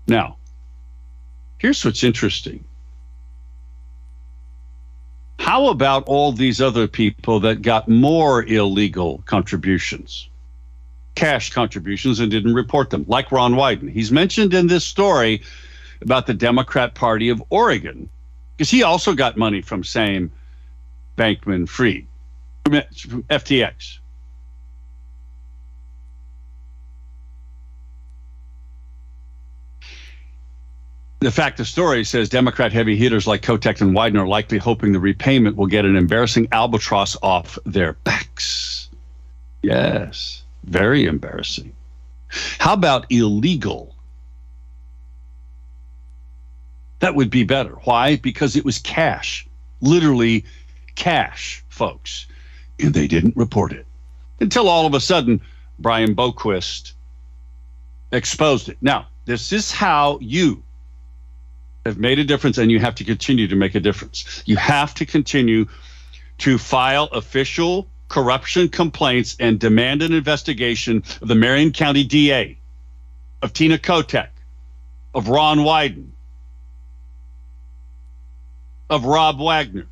Now, 0.06 0.36
here's 1.58 1.84
what's 1.84 2.04
interesting. 2.04 2.64
How 5.50 5.66
about 5.66 6.04
all 6.06 6.30
these 6.30 6.60
other 6.60 6.86
people 6.86 7.40
that 7.40 7.60
got 7.60 7.88
more 7.88 8.44
illegal 8.44 9.24
contributions, 9.26 10.28
cash 11.16 11.50
contributions, 11.50 12.20
and 12.20 12.30
didn't 12.30 12.54
report 12.54 12.90
them, 12.90 13.04
like 13.08 13.32
Ron 13.32 13.54
Wyden? 13.54 13.90
He's 13.90 14.12
mentioned 14.12 14.54
in 14.54 14.68
this 14.68 14.84
story 14.84 15.42
about 16.02 16.28
the 16.28 16.34
Democrat 16.34 16.94
Party 16.94 17.30
of 17.30 17.42
Oregon, 17.50 18.08
because 18.56 18.70
he 18.70 18.84
also 18.84 19.12
got 19.12 19.36
money 19.36 19.60
from 19.60 19.82
Sam 19.82 20.30
Bankman 21.16 21.68
Fried. 21.68 22.06
FTX. 22.66 23.98
The 31.20 31.30
fact 31.30 31.60
of 31.60 31.66
the 31.66 31.70
story 31.70 32.04
says 32.04 32.28
Democrat 32.28 32.72
heavy 32.72 32.96
hitters 32.96 33.26
like 33.26 33.42
Kotek 33.42 33.80
and 33.80 33.94
Wyden 33.94 34.18
are 34.18 34.26
likely 34.26 34.58
hoping 34.58 34.92
the 34.92 35.00
repayment 35.00 35.56
will 35.56 35.66
get 35.66 35.84
an 35.84 35.96
embarrassing 35.96 36.48
albatross 36.50 37.16
off 37.22 37.58
their 37.66 37.92
backs. 37.92 38.88
Yes, 39.62 40.42
very 40.64 41.04
embarrassing. 41.04 41.72
How 42.58 42.72
about 42.72 43.06
illegal? 43.10 43.94
That 47.00 47.14
would 47.14 47.30
be 47.30 47.44
better. 47.44 47.72
Why? 47.84 48.16
Because 48.16 48.56
it 48.56 48.64
was 48.64 48.78
cash, 48.78 49.46
literally 49.80 50.44
cash, 50.94 51.62
folks 51.68 52.26
and 52.82 52.94
they 52.94 53.06
didn't 53.06 53.36
report 53.36 53.72
it 53.72 53.86
until 54.40 54.68
all 54.68 54.86
of 54.86 54.94
a 54.94 55.00
sudden 55.00 55.40
Brian 55.78 56.14
Boquist 56.14 56.92
exposed 58.12 58.68
it. 58.68 58.78
Now, 58.80 59.06
this 59.24 59.52
is 59.52 59.70
how 59.70 60.18
you 60.20 60.62
have 61.86 61.98
made 61.98 62.18
a 62.18 62.24
difference 62.24 62.58
and 62.58 62.70
you 62.70 62.78
have 62.78 62.94
to 62.96 63.04
continue 63.04 63.48
to 63.48 63.56
make 63.56 63.74
a 63.74 63.80
difference. 63.80 64.42
You 64.46 64.56
have 64.56 64.94
to 64.94 65.06
continue 65.06 65.66
to 66.38 66.58
file 66.58 67.04
official 67.04 67.88
corruption 68.08 68.68
complaints 68.68 69.36
and 69.40 69.58
demand 69.58 70.02
an 70.02 70.12
investigation 70.12 71.02
of 71.22 71.28
the 71.28 71.34
Marion 71.34 71.72
County 71.72 72.04
DA, 72.04 72.58
of 73.40 73.52
Tina 73.52 73.78
Kotek, 73.78 74.28
of 75.14 75.28
Ron 75.28 75.58
Wyden, 75.58 76.08
of 78.90 79.04
Rob 79.04 79.40
Wagner, 79.40 79.86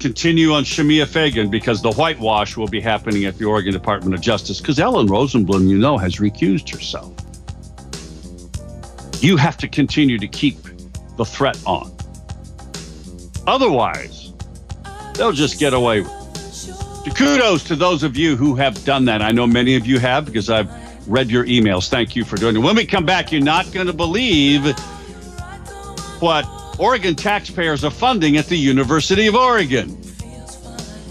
continue 0.00 0.52
on 0.52 0.64
Shemia 0.64 1.06
Fagan 1.06 1.50
because 1.50 1.82
the 1.82 1.92
whitewash 1.92 2.56
will 2.56 2.66
be 2.66 2.80
happening 2.80 3.26
at 3.26 3.38
the 3.38 3.44
Oregon 3.44 3.72
Department 3.72 4.14
of 4.14 4.20
Justice 4.20 4.60
because 4.60 4.80
Ellen 4.80 5.06
Rosenblum, 5.06 5.68
you 5.68 5.78
know, 5.78 5.96
has 5.98 6.16
recused 6.16 6.70
herself. 6.72 7.14
You 9.22 9.36
have 9.36 9.56
to 9.58 9.68
continue 9.68 10.18
to 10.18 10.26
keep 10.26 10.56
the 11.20 11.26
threat 11.26 11.62
on. 11.66 11.94
Otherwise, 13.46 14.32
they'll 15.12 15.32
just 15.32 15.58
get 15.58 15.74
away 15.74 16.00
with 16.00 17.06
it. 17.06 17.14
Kudos 17.14 17.62
to 17.64 17.76
those 17.76 18.02
of 18.02 18.16
you 18.16 18.36
who 18.36 18.54
have 18.54 18.82
done 18.86 19.04
that. 19.04 19.20
I 19.20 19.30
know 19.30 19.46
many 19.46 19.76
of 19.76 19.86
you 19.86 19.98
have 19.98 20.24
because 20.24 20.48
I've 20.48 20.70
read 21.06 21.30
your 21.30 21.44
emails. 21.44 21.90
Thank 21.90 22.16
you 22.16 22.24
for 22.24 22.36
doing 22.36 22.56
it. 22.56 22.60
When 22.60 22.74
we 22.74 22.86
come 22.86 23.04
back, 23.04 23.32
you're 23.32 23.42
not 23.42 23.70
going 23.70 23.86
to 23.86 23.92
believe 23.92 24.64
what 26.20 26.46
Oregon 26.78 27.14
taxpayers 27.14 27.84
are 27.84 27.90
funding 27.90 28.38
at 28.38 28.46
the 28.46 28.56
University 28.56 29.26
of 29.26 29.34
Oregon. 29.34 30.00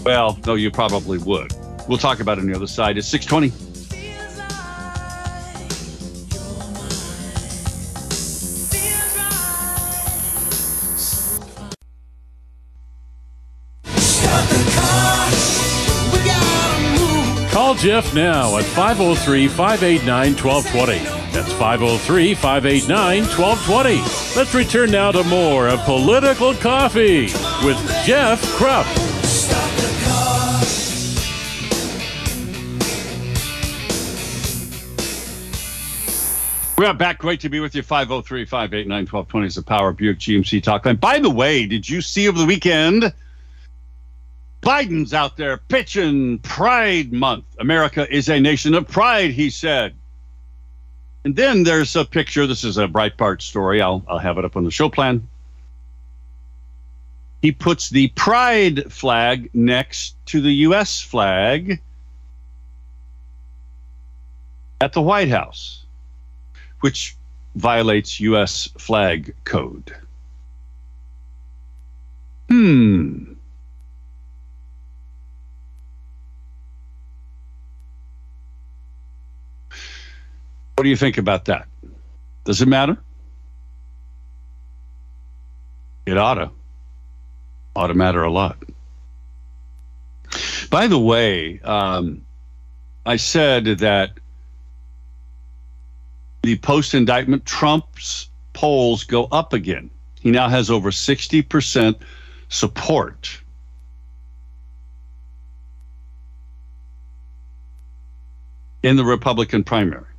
Well, 0.04 0.40
no, 0.44 0.56
you 0.56 0.72
probably 0.72 1.18
would. 1.18 1.52
We'll 1.88 1.98
talk 1.98 2.18
about 2.18 2.38
it 2.38 2.40
on 2.40 2.48
the 2.48 2.56
other 2.56 2.66
side. 2.66 2.98
It's 2.98 3.06
620. 3.06 3.69
Jeff 17.80 18.12
now 18.12 18.58
at 18.58 18.64
503 18.64 19.48
589 19.48 20.34
1220. 20.36 20.98
That's 21.32 21.50
503 21.54 22.34
589 22.34 23.22
1220. 23.22 24.36
Let's 24.36 24.54
return 24.54 24.90
now 24.90 25.10
to 25.12 25.24
more 25.24 25.66
of 25.66 25.80
Political 25.84 26.56
Coffee 26.56 27.22
with 27.64 27.78
Jeff 28.04 28.42
Kropf. 28.58 28.84
We 36.76 36.84
are 36.84 36.92
back. 36.92 37.16
Great 37.16 37.40
to 37.40 37.48
be 37.48 37.60
with 37.60 37.74
you. 37.74 37.82
503 37.82 38.44
589 38.44 39.06
1220 39.06 39.46
is 39.46 39.54
the 39.54 39.62
Power 39.62 39.94
Buick 39.94 40.18
GMC 40.18 40.62
Talk 40.62 40.84
Line. 40.84 40.96
By 40.96 41.18
the 41.18 41.30
way, 41.30 41.64
did 41.64 41.88
you 41.88 42.02
see 42.02 42.28
over 42.28 42.38
the 42.38 42.44
weekend? 42.44 43.14
Biden's 44.62 45.14
out 45.14 45.36
there 45.36 45.56
pitching 45.56 46.38
Pride 46.40 47.12
Month. 47.12 47.44
America 47.58 48.06
is 48.14 48.28
a 48.28 48.38
nation 48.40 48.74
of 48.74 48.86
pride, 48.86 49.30
he 49.30 49.48
said. 49.48 49.94
And 51.24 51.36
then 51.36 51.64
there's 51.64 51.96
a 51.96 52.04
picture. 52.04 52.46
This 52.46 52.64
is 52.64 52.78
a 52.78 52.86
Breitbart 52.86 53.42
story. 53.42 53.80
I'll, 53.80 54.04
I'll 54.08 54.18
have 54.18 54.38
it 54.38 54.44
up 54.44 54.56
on 54.56 54.64
the 54.64 54.70
show 54.70 54.88
plan. 54.88 55.26
he 57.42 57.52
puts 57.52 57.88
the 57.88 58.08
pride 58.08 58.92
flag 58.92 59.50
next 59.54 60.14
to 60.26 60.40
the 60.40 60.52
U.S. 60.68 61.00
flag 61.00 61.80
at 64.80 64.92
the 64.92 65.02
White 65.02 65.28
House, 65.28 65.84
which 66.80 67.16
violates 67.54 68.20
U.S. 68.20 68.68
flag 68.78 69.34
code. 69.44 69.94
Hmm. 72.48 73.29
What 80.80 80.84
do 80.84 80.88
you 80.88 80.96
think 80.96 81.18
about 81.18 81.44
that? 81.44 81.68
Does 82.44 82.62
it 82.62 82.66
matter? 82.66 82.96
It 86.06 86.16
ought 86.16 86.36
to. 86.36 86.50
Ought 87.76 87.88
to 87.88 87.94
matter 87.94 88.22
a 88.22 88.32
lot. 88.32 88.56
By 90.70 90.86
the 90.86 90.98
way, 90.98 91.60
um, 91.60 92.24
I 93.04 93.16
said 93.16 93.66
that 93.80 94.12
the 96.40 96.56
post 96.56 96.94
indictment 96.94 97.44
Trump's 97.44 98.30
polls 98.54 99.04
go 99.04 99.24
up 99.24 99.52
again. 99.52 99.90
He 100.22 100.30
now 100.30 100.48
has 100.48 100.70
over 100.70 100.90
60% 100.90 102.00
support. 102.48 103.38
In 108.82 108.96
the 108.96 109.04
Republican 109.04 109.62
primary. 109.62 110.09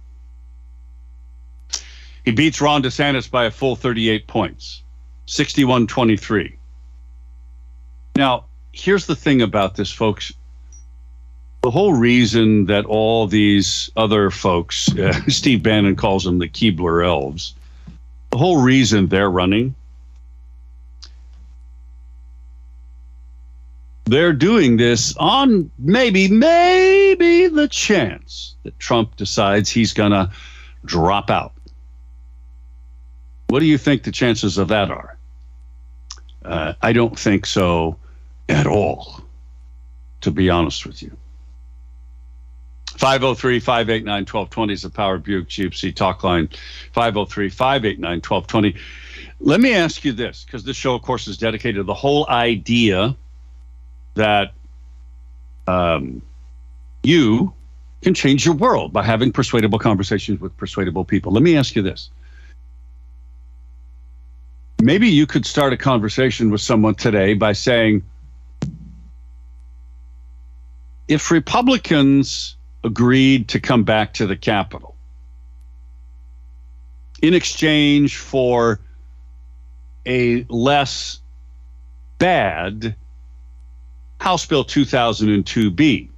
He 2.31 2.35
beats 2.35 2.61
Ron 2.61 2.81
DeSantis 2.81 3.29
by 3.29 3.43
a 3.43 3.51
full 3.51 3.75
38 3.75 4.25
points, 4.25 4.83
61 5.25 5.85
23. 5.85 6.55
Now, 8.15 8.45
here's 8.71 9.05
the 9.05 9.17
thing 9.17 9.41
about 9.41 9.75
this, 9.75 9.91
folks. 9.91 10.31
The 11.61 11.71
whole 11.71 11.93
reason 11.93 12.67
that 12.67 12.85
all 12.85 13.27
these 13.27 13.91
other 13.97 14.31
folks, 14.31 14.97
uh, 14.97 15.11
Steve 15.27 15.61
Bannon 15.61 15.97
calls 15.97 16.23
them 16.23 16.39
the 16.39 16.47
Keebler 16.47 17.05
elves, 17.05 17.53
the 18.29 18.37
whole 18.37 18.61
reason 18.61 19.07
they're 19.07 19.29
running, 19.29 19.75
they're 24.05 24.31
doing 24.31 24.77
this 24.77 25.13
on 25.17 25.69
maybe, 25.77 26.29
maybe 26.29 27.47
the 27.47 27.67
chance 27.67 28.55
that 28.63 28.79
Trump 28.79 29.17
decides 29.17 29.69
he's 29.69 29.91
going 29.91 30.11
to 30.11 30.31
drop 30.85 31.29
out. 31.29 31.51
What 33.51 33.59
do 33.59 33.65
you 33.65 33.77
think 33.77 34.03
the 34.03 34.13
chances 34.13 34.57
of 34.57 34.69
that 34.69 34.89
are? 34.89 35.17
Uh, 36.41 36.73
I 36.81 36.93
don't 36.93 37.19
think 37.19 37.45
so 37.45 37.97
at 38.47 38.65
all, 38.65 39.19
to 40.21 40.31
be 40.31 40.49
honest 40.49 40.85
with 40.85 41.03
you. 41.03 41.17
503 42.91 43.59
589 43.59 44.21
1220 44.21 44.73
is 44.73 44.83
the 44.83 44.89
Power 44.89 45.17
Buick 45.17 45.49
GMC 45.49 45.93
talk 45.93 46.23
line. 46.23 46.47
503 46.93 47.49
589 47.49 48.21
1220. 48.21 48.75
Let 49.41 49.59
me 49.59 49.73
ask 49.73 50.05
you 50.05 50.13
this 50.13 50.45
because 50.45 50.63
this 50.63 50.77
show, 50.77 50.95
of 50.95 51.01
course, 51.01 51.27
is 51.27 51.37
dedicated 51.37 51.75
to 51.75 51.83
the 51.83 51.93
whole 51.93 52.25
idea 52.29 53.17
that 54.13 54.53
um, 55.67 56.21
you 57.03 57.53
can 58.01 58.13
change 58.13 58.45
your 58.45 58.55
world 58.55 58.93
by 58.93 59.03
having 59.03 59.33
persuadable 59.33 59.77
conversations 59.77 60.39
with 60.39 60.55
persuadable 60.55 61.03
people. 61.03 61.33
Let 61.33 61.43
me 61.43 61.57
ask 61.57 61.75
you 61.75 61.81
this 61.81 62.11
maybe 64.81 65.07
you 65.07 65.27
could 65.27 65.45
start 65.45 65.73
a 65.73 65.77
conversation 65.77 66.49
with 66.49 66.61
someone 66.61 66.95
today 66.95 67.33
by 67.33 67.53
saying, 67.53 68.03
if 71.07 71.29
Republicans 71.31 72.55
agreed 72.83 73.49
to 73.49 73.59
come 73.59 73.83
back 73.83 74.13
to 74.13 74.25
the 74.25 74.35
Capitol 74.35 74.95
in 77.21 77.33
exchange 77.33 78.17
for 78.17 78.79
a 80.05 80.45
less 80.49 81.19
bad 82.17 82.95
House 84.19 84.45
Bill 84.45 84.65
2002B, 84.65 86.09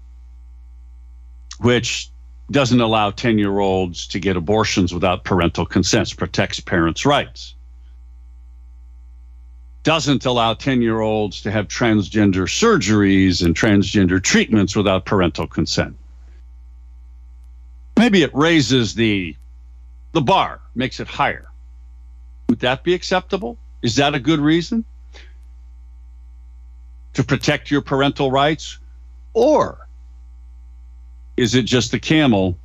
which 1.60 2.10
doesn't 2.52 2.82
allow 2.82 3.12
10 3.12 3.38
year 3.38 3.60
olds 3.60 4.08
to 4.08 4.20
get 4.20 4.38
abortions 4.38 4.94
without 4.94 5.24
parental 5.24 5.66
consent, 5.66 6.16
protects 6.16 6.60
parents' 6.60 7.06
rights 7.06 7.56
doesn't 9.84 10.26
allow 10.26 10.54
10 10.54 10.82
year 10.82 11.02
olds 11.02 11.42
to 11.42 11.52
have 11.52 11.68
transgender 11.68 12.48
surgeries 12.48 13.46
and 13.46 13.56
transgender 13.56 14.22
treatments 14.24 14.76
without 14.76 15.06
parental 15.06 15.46
consent. 15.46 15.98
Maybe 17.98 18.24
it 18.24 18.34
raises 18.34 18.96
the, 18.96 19.36
the 20.14 20.22
bar, 20.22 20.62
makes 20.74 21.00
it 21.00 21.08
higher. 21.08 21.48
Would 22.50 22.60
that 22.60 22.84
be 22.84 22.94
acceptable? 22.94 23.58
Is 23.82 23.98
that 23.98 24.16
a 24.16 24.20
good 24.20 24.40
reason? 24.40 24.86
To 27.14 27.24
protect 27.24 27.70
your 27.70 27.82
parental 27.82 28.32
rights? 28.32 28.80
Or 29.34 29.88
is 31.36 31.56
it 31.56 31.64
just 31.64 31.92
the 31.92 32.00
camel 32.00 32.58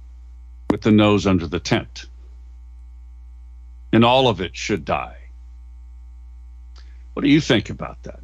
with 0.71 0.83
the 0.83 0.93
nose 0.93 1.27
under 1.27 1.47
the 1.47 1.61
tent? 1.61 2.07
And 3.93 4.05
all 4.05 4.29
of 4.29 4.41
it 4.41 4.57
should 4.57 4.85
die. 4.85 5.18
What 7.19 7.25
do 7.25 7.31
you 7.31 7.41
think 7.41 7.69
about 7.69 8.01
that? 8.05 8.21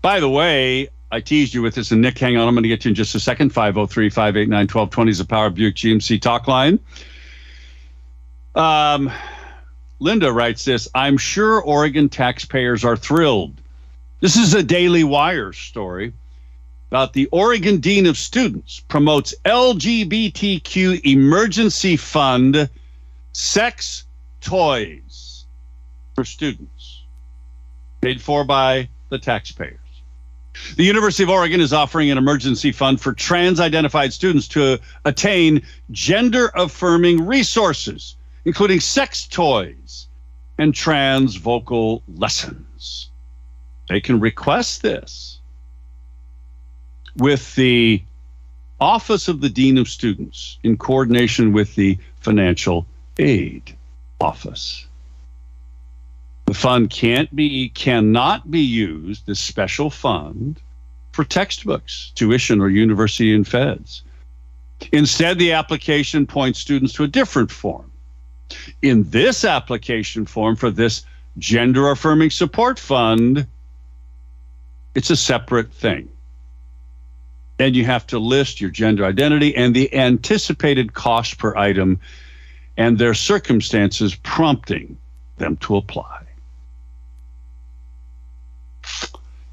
By 0.00 0.20
the 0.20 0.28
way, 0.28 0.90
I 1.10 1.20
teased 1.20 1.54
you 1.54 1.60
with 1.60 1.74
this, 1.74 1.90
and 1.90 2.00
Nick, 2.00 2.16
hang 2.16 2.36
on. 2.36 2.46
I'm 2.46 2.54
going 2.54 2.62
to 2.62 2.68
get 2.68 2.84
you 2.84 2.90
in 2.90 2.94
just 2.94 3.16
a 3.16 3.18
second. 3.18 3.52
503 3.52 4.10
589 4.10 4.58
1220 4.60 5.10
is 5.10 5.18
the 5.18 5.24
Power 5.24 5.50
Buick 5.50 5.74
GMC 5.74 6.22
talk 6.22 6.46
line. 6.46 6.78
Um, 8.54 9.10
Linda 9.98 10.32
writes 10.32 10.64
this 10.64 10.86
I'm 10.94 11.18
sure 11.18 11.60
Oregon 11.60 12.08
taxpayers 12.08 12.84
are 12.84 12.96
thrilled. 12.96 13.60
This 14.20 14.36
is 14.36 14.54
a 14.54 14.62
Daily 14.62 15.02
Wire 15.02 15.52
story 15.52 16.12
about 16.92 17.12
the 17.12 17.26
Oregon 17.32 17.78
Dean 17.78 18.06
of 18.06 18.16
Students 18.16 18.78
promotes 18.86 19.34
LGBTQ 19.44 21.04
emergency 21.04 21.96
fund 21.96 22.70
sex 23.32 24.04
toys 24.40 25.44
for 26.14 26.24
students 26.24 26.77
paid 28.00 28.20
for 28.20 28.44
by 28.44 28.88
the 29.08 29.18
taxpayers. 29.18 29.78
The 30.76 30.84
University 30.84 31.22
of 31.22 31.30
Oregon 31.30 31.60
is 31.60 31.72
offering 31.72 32.10
an 32.10 32.18
emergency 32.18 32.72
fund 32.72 33.00
for 33.00 33.12
trans 33.12 33.60
identified 33.60 34.12
students 34.12 34.48
to 34.48 34.78
attain 35.04 35.62
gender 35.90 36.50
affirming 36.54 37.26
resources, 37.26 38.16
including 38.44 38.80
sex 38.80 39.26
toys 39.26 40.08
and 40.58 40.74
trans 40.74 41.36
vocal 41.36 42.02
lessons. 42.08 43.10
They 43.88 44.00
can 44.00 44.20
request 44.20 44.82
this 44.82 45.38
with 47.16 47.54
the 47.54 48.02
Office 48.80 49.28
of 49.28 49.40
the 49.40 49.48
Dean 49.48 49.78
of 49.78 49.88
Students 49.88 50.58
in 50.62 50.76
coordination 50.76 51.52
with 51.52 51.74
the 51.74 51.98
Financial 52.20 52.86
Aid 53.18 53.76
Office. 54.20 54.87
The 56.48 56.54
fund 56.54 56.88
can't 56.88 57.36
be 57.36 57.68
cannot 57.68 58.50
be 58.50 58.60
used 58.62 59.26
this 59.26 59.38
special 59.38 59.90
fund 59.90 60.58
for 61.12 61.22
textbooks, 61.22 62.10
tuition, 62.14 62.62
or 62.62 62.70
university 62.70 63.34
and 63.34 63.46
feds. 63.46 64.02
Instead, 64.90 65.38
the 65.38 65.52
application 65.52 66.26
points 66.26 66.58
students 66.58 66.94
to 66.94 67.04
a 67.04 67.06
different 67.06 67.50
form. 67.50 67.92
In 68.80 69.10
this 69.10 69.44
application 69.44 70.24
form 70.24 70.56
for 70.56 70.70
this 70.70 71.04
gender 71.36 71.90
affirming 71.90 72.30
support 72.30 72.78
fund, 72.78 73.46
it's 74.94 75.10
a 75.10 75.16
separate 75.16 75.70
thing. 75.70 76.08
And 77.58 77.76
you 77.76 77.84
have 77.84 78.06
to 78.06 78.18
list 78.18 78.58
your 78.58 78.70
gender 78.70 79.04
identity 79.04 79.54
and 79.54 79.76
the 79.76 79.94
anticipated 79.94 80.94
cost 80.94 81.36
per 81.36 81.54
item 81.58 82.00
and 82.78 82.96
their 82.96 83.12
circumstances 83.12 84.14
prompting 84.14 84.96
them 85.36 85.58
to 85.58 85.76
apply. 85.76 86.22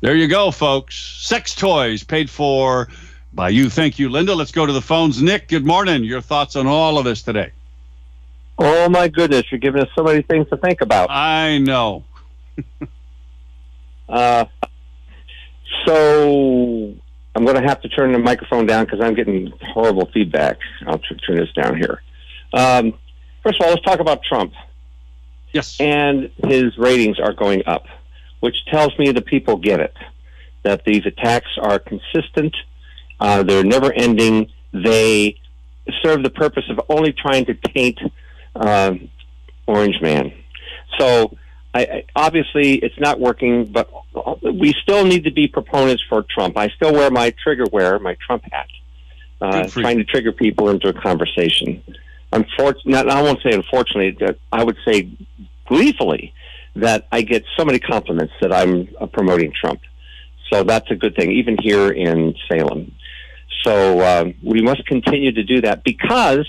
There 0.06 0.16
you 0.16 0.28
go, 0.28 0.52
folks. 0.52 0.96
Sex 0.96 1.56
toys 1.56 2.04
paid 2.04 2.30
for 2.30 2.90
by 3.34 3.50
you. 3.50 3.72
Thank 3.72 3.98
you, 3.98 4.08
Linda. 4.08 4.36
Let's 4.36 4.52
go 4.52 4.64
to 4.64 4.72
the 4.72 4.80
phones. 4.80 5.20
Nick, 5.20 5.48
good 5.48 5.66
morning. 5.66 6.04
Your 6.04 6.22
thoughts 6.22 6.56
on 6.56 6.68
all 6.68 7.00
of 7.00 7.06
this 7.06 7.24
today? 7.24 7.52
Oh, 8.60 8.88
my 8.88 9.08
goodness. 9.08 9.52
You're 9.52 9.58
giving 9.58 9.82
us 9.82 9.90
so 9.96 10.04
many 10.04 10.22
things 10.22 10.48
to 10.50 10.58
think 10.58 10.82
about. 10.82 11.10
I 11.10 11.58
know. 11.58 12.04
uh, 14.08 14.46
so 15.88 16.94
I'm 17.36 17.44
going 17.44 17.60
to 17.60 17.68
have 17.68 17.82
to 17.82 17.90
turn 17.90 18.12
the 18.12 18.20
microphone 18.20 18.68
down 18.68 18.86
because 18.86 19.02
I'm 19.02 19.16
getting 19.16 19.52
horrible 19.74 20.08
feedback. 20.14 20.60
I'll 20.86 21.00
turn 21.00 21.38
this 21.38 21.52
down 21.54 21.78
here. 21.78 22.04
Um, 22.54 22.94
first 23.42 23.60
of 23.60 23.66
all, 23.66 23.72
let's 23.72 23.84
talk 23.84 24.00
about 24.00 24.22
Trump. 24.22 24.54
Yes. 25.52 25.82
And 25.82 26.30
his 26.44 26.78
ratings 26.78 27.20
are 27.20 27.34
going 27.34 27.64
up 27.66 27.88
which 28.46 28.64
tells 28.68 28.96
me 29.00 29.12
the 29.12 29.24
people 29.24 29.58
get 29.58 29.80
it. 29.80 29.98
That 30.62 30.86
these 30.86 31.04
attacks 31.08 31.50
are 31.60 31.80
consistent, 31.80 32.56
uh, 33.20 33.42
they're 33.42 33.64
never 33.64 33.92
ending. 33.92 34.52
They 34.72 35.40
serve 36.04 36.22
the 36.22 36.30
purpose 36.30 36.66
of 36.70 36.80
only 36.88 37.12
trying 37.12 37.46
to 37.46 37.56
taint 37.56 38.00
uh, 38.56 38.94
Orange 39.66 40.00
Man. 40.00 40.32
So 41.00 41.36
I, 41.74 41.82
I, 41.82 42.04
obviously 42.16 42.76
it's 42.76 43.00
not 43.00 43.20
working, 43.20 43.66
but 43.66 43.90
we 44.44 44.76
still 44.84 45.06
need 45.06 45.24
to 45.24 45.32
be 45.32 45.48
proponents 45.48 46.04
for 46.08 46.22
Trump. 46.22 46.56
I 46.56 46.70
still 46.70 46.94
wear 46.94 47.10
my 47.10 47.34
trigger 47.44 47.66
wear, 47.72 47.98
my 47.98 48.16
Trump 48.28 48.44
hat, 48.52 48.68
uh, 49.42 49.68
trying 49.68 49.98
to 49.98 50.04
trigger 50.04 50.34
people 50.34 50.70
into 50.70 50.88
a 50.88 50.94
conversation. 50.94 51.84
Unfortunately, 52.32 53.12
I 53.12 53.24
won't 53.24 53.42
say 53.42 53.54
unfortunately, 53.54 54.38
I 54.52 54.64
would 54.64 54.78
say 54.86 55.10
gleefully 55.66 56.32
that 56.76 57.08
I 57.12 57.22
get 57.22 57.44
so 57.58 57.66
many 57.66 57.80
compliments 57.80 58.34
that 58.42 58.54
I'm 58.54 58.90
uh, 59.00 59.06
promoting 59.08 59.54
Trump. 59.60 59.82
So 60.52 60.64
that's 60.64 60.90
a 60.92 60.96
good 60.96 61.16
thing, 61.16 61.32
even 61.32 61.58
here 61.62 61.90
in 61.90 62.36
Salem. 62.50 62.94
So 63.64 64.00
uh, 64.00 64.26
we 64.44 64.62
must 64.62 64.86
continue 64.86 65.32
to 65.32 65.44
do 65.44 65.62
that 65.62 65.84
because 65.84 66.48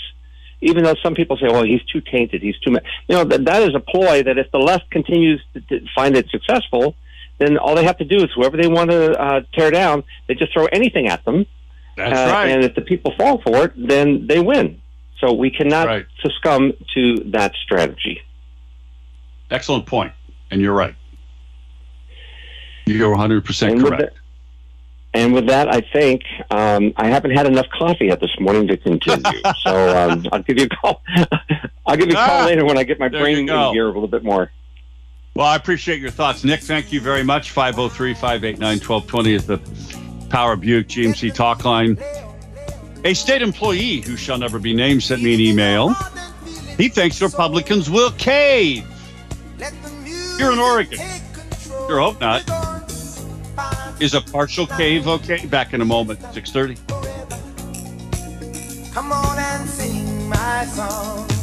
even 0.60 0.84
though 0.84 0.94
some 1.02 1.14
people 1.14 1.36
say, 1.36 1.46
well, 1.48 1.64
he's 1.64 1.82
too 1.84 2.00
tainted, 2.00 2.42
he's 2.42 2.58
too, 2.58 2.72
you 3.08 3.16
know, 3.16 3.24
that, 3.24 3.44
that 3.44 3.62
is 3.62 3.74
a 3.74 3.80
ploy 3.80 4.22
that 4.22 4.38
if 4.38 4.50
the 4.52 4.58
left 4.58 4.90
continues 4.90 5.42
to, 5.54 5.60
to 5.60 5.86
find 5.94 6.16
it 6.16 6.28
successful, 6.30 6.94
then 7.38 7.58
all 7.58 7.74
they 7.74 7.84
have 7.84 7.98
to 7.98 8.04
do 8.04 8.16
is 8.16 8.30
whoever 8.34 8.56
they 8.56 8.68
want 8.68 8.90
to 8.90 9.12
uh, 9.20 9.40
tear 9.54 9.70
down, 9.70 10.02
they 10.26 10.34
just 10.34 10.52
throw 10.52 10.66
anything 10.66 11.06
at 11.08 11.24
them. 11.24 11.46
That's 11.96 12.18
uh, 12.18 12.32
right. 12.32 12.48
And 12.48 12.64
if 12.64 12.74
the 12.74 12.82
people 12.82 13.14
fall 13.18 13.40
for 13.42 13.66
it, 13.66 13.72
then 13.76 14.26
they 14.26 14.40
win. 14.40 14.80
So 15.20 15.32
we 15.32 15.50
cannot 15.50 15.86
right. 15.86 16.06
succumb 16.20 16.72
to 16.94 17.16
that 17.30 17.52
strategy. 17.64 18.20
Excellent 19.50 19.86
point, 19.86 20.12
and 20.50 20.60
you're 20.60 20.74
right. 20.74 20.94
You're 22.86 23.10
100 23.10 23.44
percent 23.44 23.80
correct. 23.80 24.16
And 25.16 25.32
with 25.32 25.46
that, 25.46 25.72
I 25.72 25.80
think 25.80 26.24
um, 26.50 26.92
I 26.96 27.06
haven't 27.06 27.30
had 27.30 27.46
enough 27.46 27.66
coffee 27.70 28.06
yet 28.06 28.20
this 28.20 28.38
morning 28.38 28.68
to 28.68 28.76
continue. 28.76 29.22
so 29.62 29.96
um, 29.96 30.26
I'll 30.30 30.42
give 30.42 30.58
you 30.58 30.66
a 30.66 30.68
call. 30.68 31.02
I'll 31.86 31.96
give 31.96 32.08
you 32.08 32.12
a 32.12 32.16
call 32.16 32.42
ah, 32.42 32.44
later 32.44 32.66
when 32.66 32.76
I 32.76 32.84
get 32.84 32.98
my 32.98 33.08
brain 33.08 33.38
in 33.38 33.46
gear 33.46 33.86
a 33.86 33.92
little 33.92 34.08
bit 34.08 34.22
more. 34.22 34.50
Well, 35.34 35.46
I 35.46 35.56
appreciate 35.56 36.00
your 36.00 36.10
thoughts, 36.10 36.44
Nick. 36.44 36.60
Thank 36.60 36.92
you 36.92 37.00
very 37.00 37.22
much. 37.22 37.50
503 37.50 38.14
589 38.14 38.60
1220 38.60 39.34
is 39.34 39.46
the 39.46 39.58
Power 40.28 40.56
Buick 40.56 40.88
GMC 40.88 41.32
talk 41.32 41.64
line. 41.64 41.98
A 43.04 43.14
state 43.14 43.40
employee 43.40 44.02
who 44.02 44.16
shall 44.16 44.36
never 44.36 44.58
be 44.58 44.74
named 44.74 45.02
sent 45.02 45.22
me 45.22 45.34
an 45.34 45.40
email. 45.40 45.94
He 46.76 46.88
thinks 46.88 47.22
Republicans 47.22 47.88
will 47.88 48.10
cave. 48.12 48.86
Here 50.36 50.52
in 50.52 50.58
Oregon. 50.58 50.98
Sure 51.86 52.00
hope 52.00 52.20
not. 52.20 52.42
Is 54.00 54.12
a 54.12 54.20
partial 54.20 54.66
cave 54.66 55.08
okay? 55.08 55.46
Back 55.46 55.72
in 55.72 55.80
a 55.80 55.84
moment, 55.84 56.20
630. 56.34 56.76
Come 58.92 59.12
on 59.12 59.38
and 59.38 59.68
sing 59.68 60.28
my 60.28 60.66
song. 60.66 61.35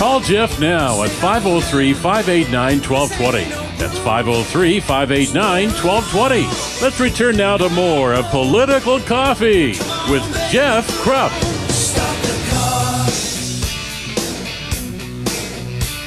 Call 0.00 0.20
Jeff 0.20 0.58
now 0.58 1.02
at 1.02 1.10
503 1.10 1.92
589 1.92 2.80
1220. 2.80 3.44
That's 3.76 3.98
503 3.98 4.80
589 4.80 5.68
1220. 5.68 6.82
Let's 6.82 6.98
return 6.98 7.36
now 7.36 7.58
to 7.58 7.68
more 7.68 8.14
of 8.14 8.24
Political 8.30 9.00
Coffee 9.00 9.72
with 10.10 10.24
Jeff 10.50 10.88
Kropf. 11.02 11.36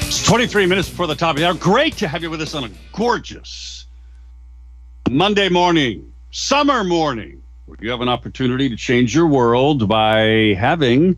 It's 0.07 0.25
23 0.25 0.65
minutes 0.65 0.89
before 0.89 1.05
the 1.05 1.13
top 1.13 1.35
of 1.35 1.41
the 1.41 1.47
hour. 1.47 1.53
Great 1.53 1.95
to 1.97 2.07
have 2.07 2.23
you 2.23 2.31
with 2.31 2.41
us 2.41 2.55
on 2.55 2.63
a 2.63 2.71
gorgeous 2.93 3.85
Monday 5.07 5.49
morning, 5.49 6.11
summer 6.31 6.83
morning, 6.83 7.43
where 7.67 7.77
you 7.79 7.91
have 7.91 8.01
an 8.01 8.09
opportunity 8.09 8.69
to 8.69 8.75
change 8.75 9.13
your 9.13 9.27
world 9.27 9.87
by 9.87 10.55
having 10.57 11.15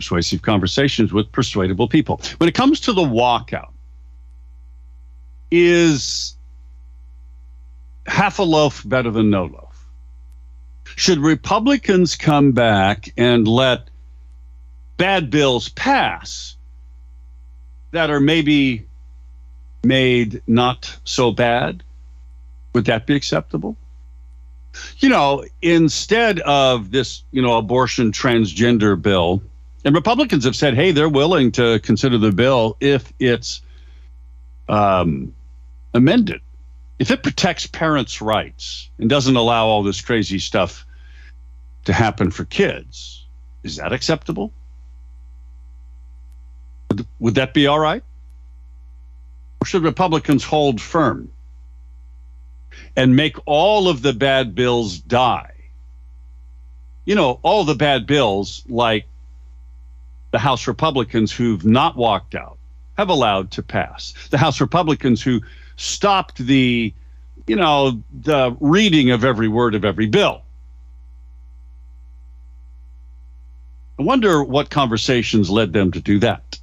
persuasive 0.00 0.40
conversations 0.40 1.12
with 1.12 1.30
persuadable 1.30 1.86
people. 1.86 2.22
When 2.38 2.48
it 2.48 2.54
comes 2.54 2.80
to 2.80 2.94
the 2.94 3.02
walkout, 3.02 3.72
is 5.50 6.34
half 8.06 8.38
a 8.38 8.42
loaf 8.42 8.82
better 8.88 9.10
than 9.10 9.28
no 9.28 9.44
loaf? 9.44 9.86
Should 10.96 11.18
Republicans 11.18 12.16
come 12.16 12.52
back 12.52 13.12
and 13.18 13.46
let 13.46 13.90
bad 14.96 15.28
bills 15.28 15.68
pass 15.68 16.56
that 17.90 18.08
are 18.08 18.20
maybe 18.20 18.86
made 19.84 20.40
not 20.46 20.96
so 21.04 21.30
bad? 21.30 21.82
Would 22.72 22.86
that 22.86 23.06
be 23.06 23.14
acceptable? 23.14 23.76
You 24.98 25.10
know, 25.10 25.44
instead 25.60 26.40
of 26.40 26.90
this, 26.90 27.22
you 27.32 27.42
know, 27.42 27.58
abortion 27.58 28.12
transgender 28.12 29.00
bill, 29.00 29.42
and 29.84 29.94
Republicans 29.94 30.44
have 30.44 30.56
said, 30.56 30.74
hey, 30.74 30.92
they're 30.92 31.08
willing 31.08 31.52
to 31.52 31.80
consider 31.80 32.18
the 32.18 32.32
bill 32.32 32.76
if 32.80 33.12
it's 33.18 33.62
um, 34.68 35.34
amended. 35.94 36.40
If 36.98 37.10
it 37.10 37.22
protects 37.22 37.66
parents' 37.66 38.20
rights 38.20 38.90
and 38.98 39.08
doesn't 39.08 39.36
allow 39.36 39.66
all 39.66 39.82
this 39.82 40.02
crazy 40.02 40.38
stuff 40.38 40.84
to 41.86 41.94
happen 41.94 42.30
for 42.30 42.44
kids, 42.44 43.24
is 43.62 43.76
that 43.76 43.92
acceptable? 43.92 44.52
Would, 47.18 47.36
that 47.36 47.54
be 47.54 47.66
all 47.66 47.78
right? 47.78 48.02
Or 49.62 49.66
should 49.66 49.82
Republicans 49.82 50.44
hold 50.44 50.80
firm 50.80 51.30
and 52.96 53.16
make 53.16 53.36
all 53.46 53.88
of 53.88 54.02
the 54.02 54.12
bad 54.12 54.54
bills 54.54 54.98
die? 54.98 55.54
You 57.06 57.14
know, 57.14 57.40
all 57.42 57.64
the 57.64 57.74
bad 57.74 58.06
bills 58.06 58.62
like 58.68 59.06
the 60.30 60.38
House 60.38 60.66
Republicans 60.66 61.32
who've 61.32 61.64
not 61.64 61.96
walked 61.96 62.34
out 62.34 62.58
have 62.96 63.08
allowed 63.08 63.50
to 63.52 63.62
pass. 63.62 64.14
The 64.30 64.38
House 64.38 64.60
Republicans 64.60 65.22
who 65.22 65.40
stopped 65.76 66.36
the, 66.38 66.92
you 67.46 67.56
know, 67.56 68.02
the 68.22 68.56
reading 68.60 69.10
of 69.10 69.24
every 69.24 69.48
word 69.48 69.74
of 69.74 69.84
every 69.84 70.06
bill. 70.06 70.42
I 73.98 74.02
wonder 74.02 74.42
what 74.42 74.70
conversations 74.70 75.50
led 75.50 75.72
them 75.72 75.92
to 75.92 76.00
do 76.00 76.18
that. 76.20 76.58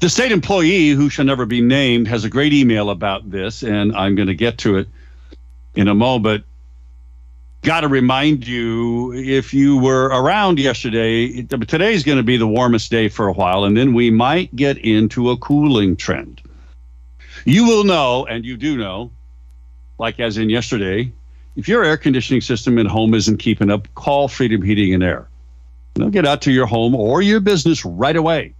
The 0.00 0.10
state 0.10 0.32
employee, 0.32 0.90
who 0.90 1.08
shall 1.08 1.24
never 1.24 1.46
be 1.46 1.62
named, 1.62 2.08
has 2.08 2.24
a 2.24 2.30
great 2.30 2.52
email 2.52 2.90
about 2.90 3.30
this, 3.30 3.62
and 3.62 3.96
I'm 3.96 4.14
going 4.14 4.28
to 4.28 4.34
get 4.34 4.58
to 4.58 4.76
it 4.76 4.88
in 5.74 5.88
a 5.88 5.94
moment 5.94 6.44
got 7.62 7.80
to 7.80 7.88
remind 7.88 8.46
you 8.46 9.12
if 9.12 9.52
you 9.52 9.76
were 9.76 10.06
around 10.06 10.58
yesterday, 10.58 11.42
today's 11.42 12.02
going 12.04 12.18
to 12.18 12.24
be 12.24 12.36
the 12.36 12.46
warmest 12.46 12.90
day 12.90 13.08
for 13.08 13.28
a 13.28 13.32
while, 13.32 13.64
and 13.64 13.76
then 13.76 13.92
we 13.92 14.10
might 14.10 14.54
get 14.56 14.78
into 14.78 15.30
a 15.30 15.36
cooling 15.36 15.96
trend. 15.96 16.40
You 17.44 17.66
will 17.66 17.84
know, 17.84 18.26
and 18.26 18.44
you 18.44 18.56
do 18.56 18.76
know, 18.76 19.10
like 19.98 20.20
as 20.20 20.38
in 20.38 20.48
yesterday, 20.48 21.12
if 21.56 21.68
your 21.68 21.84
air 21.84 21.96
conditioning 21.96 22.40
system 22.40 22.78
at 22.78 22.86
home 22.86 23.12
isn't 23.14 23.38
keeping 23.38 23.70
up, 23.70 23.92
call 23.94 24.28
Freedom 24.28 24.62
Heating 24.62 24.94
and 24.94 25.02
Air. 25.02 25.28
They'll 25.94 26.10
get 26.10 26.26
out 26.26 26.42
to 26.42 26.52
your 26.52 26.66
home 26.66 26.94
or 26.94 27.20
your 27.20 27.40
business 27.40 27.84
right 27.84 28.16
away, 28.16 28.54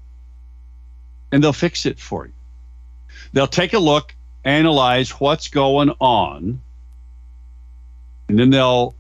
and 1.33 1.43
they'll 1.43 1.53
fix 1.53 1.87
it 1.87 1.99
for 1.99 2.27
you. 2.27 2.33
They'll 3.33 3.47
take 3.47 3.73
a 3.73 3.79
look, 3.79 4.15
analyze 4.45 5.11
what's 5.13 5.49
going 5.49 5.91
on 6.01 6.61
and 8.31 8.39
then 8.39 8.51
they'll 8.51 8.95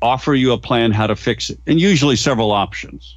offer 0.00 0.34
you 0.34 0.52
a 0.52 0.58
plan 0.58 0.92
how 0.92 1.06
to 1.06 1.16
fix 1.16 1.50
it, 1.50 1.58
and 1.66 1.80
usually 1.80 2.16
several 2.16 2.52
options. 2.52 3.16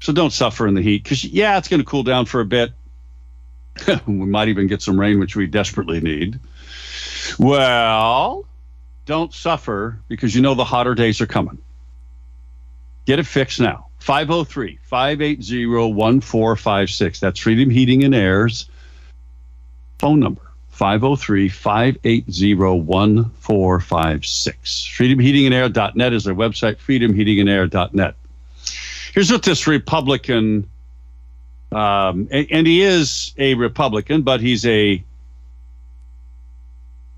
So 0.00 0.12
don't 0.12 0.32
suffer 0.32 0.66
in 0.66 0.74
the 0.74 0.82
heat 0.82 1.02
because, 1.02 1.24
yeah, 1.24 1.58
it's 1.58 1.68
going 1.68 1.80
to 1.80 1.86
cool 1.86 2.02
down 2.02 2.26
for 2.26 2.40
a 2.40 2.44
bit. 2.44 2.72
we 4.06 4.14
might 4.14 4.48
even 4.48 4.66
get 4.66 4.82
some 4.82 4.98
rain, 4.98 5.18
which 5.18 5.36
we 5.36 5.46
desperately 5.46 6.00
need. 6.00 6.38
Well, 7.38 8.46
don't 9.06 9.32
suffer 9.32 9.98
because 10.08 10.34
you 10.34 10.42
know 10.42 10.54
the 10.54 10.64
hotter 10.64 10.94
days 10.94 11.20
are 11.20 11.26
coming. 11.26 11.58
Get 13.06 13.18
it 13.18 13.26
fixed 13.26 13.60
now. 13.60 13.86
503 13.98 14.78
580 14.82 15.66
1456. 15.66 17.20
That's 17.20 17.38
Freedom 17.38 17.70
Heating 17.70 18.04
and 18.04 18.14
Air's 18.14 18.68
phone 19.98 20.20
number. 20.20 20.49
503 20.80 21.48
580 21.50 22.54
1456. 22.54 24.88
FreedomHeatingandAir.net 24.96 26.12
is 26.14 26.24
their 26.24 26.34
website, 26.34 26.76
freedomheatingandair.net. 26.76 28.14
Here's 29.12 29.30
what 29.30 29.42
this 29.42 29.66
Republican, 29.66 30.66
um, 31.70 32.28
and, 32.30 32.46
and 32.50 32.66
he 32.66 32.80
is 32.80 33.34
a 33.36 33.52
Republican, 33.56 34.22
but 34.22 34.40
he's 34.40 34.64
a 34.64 35.04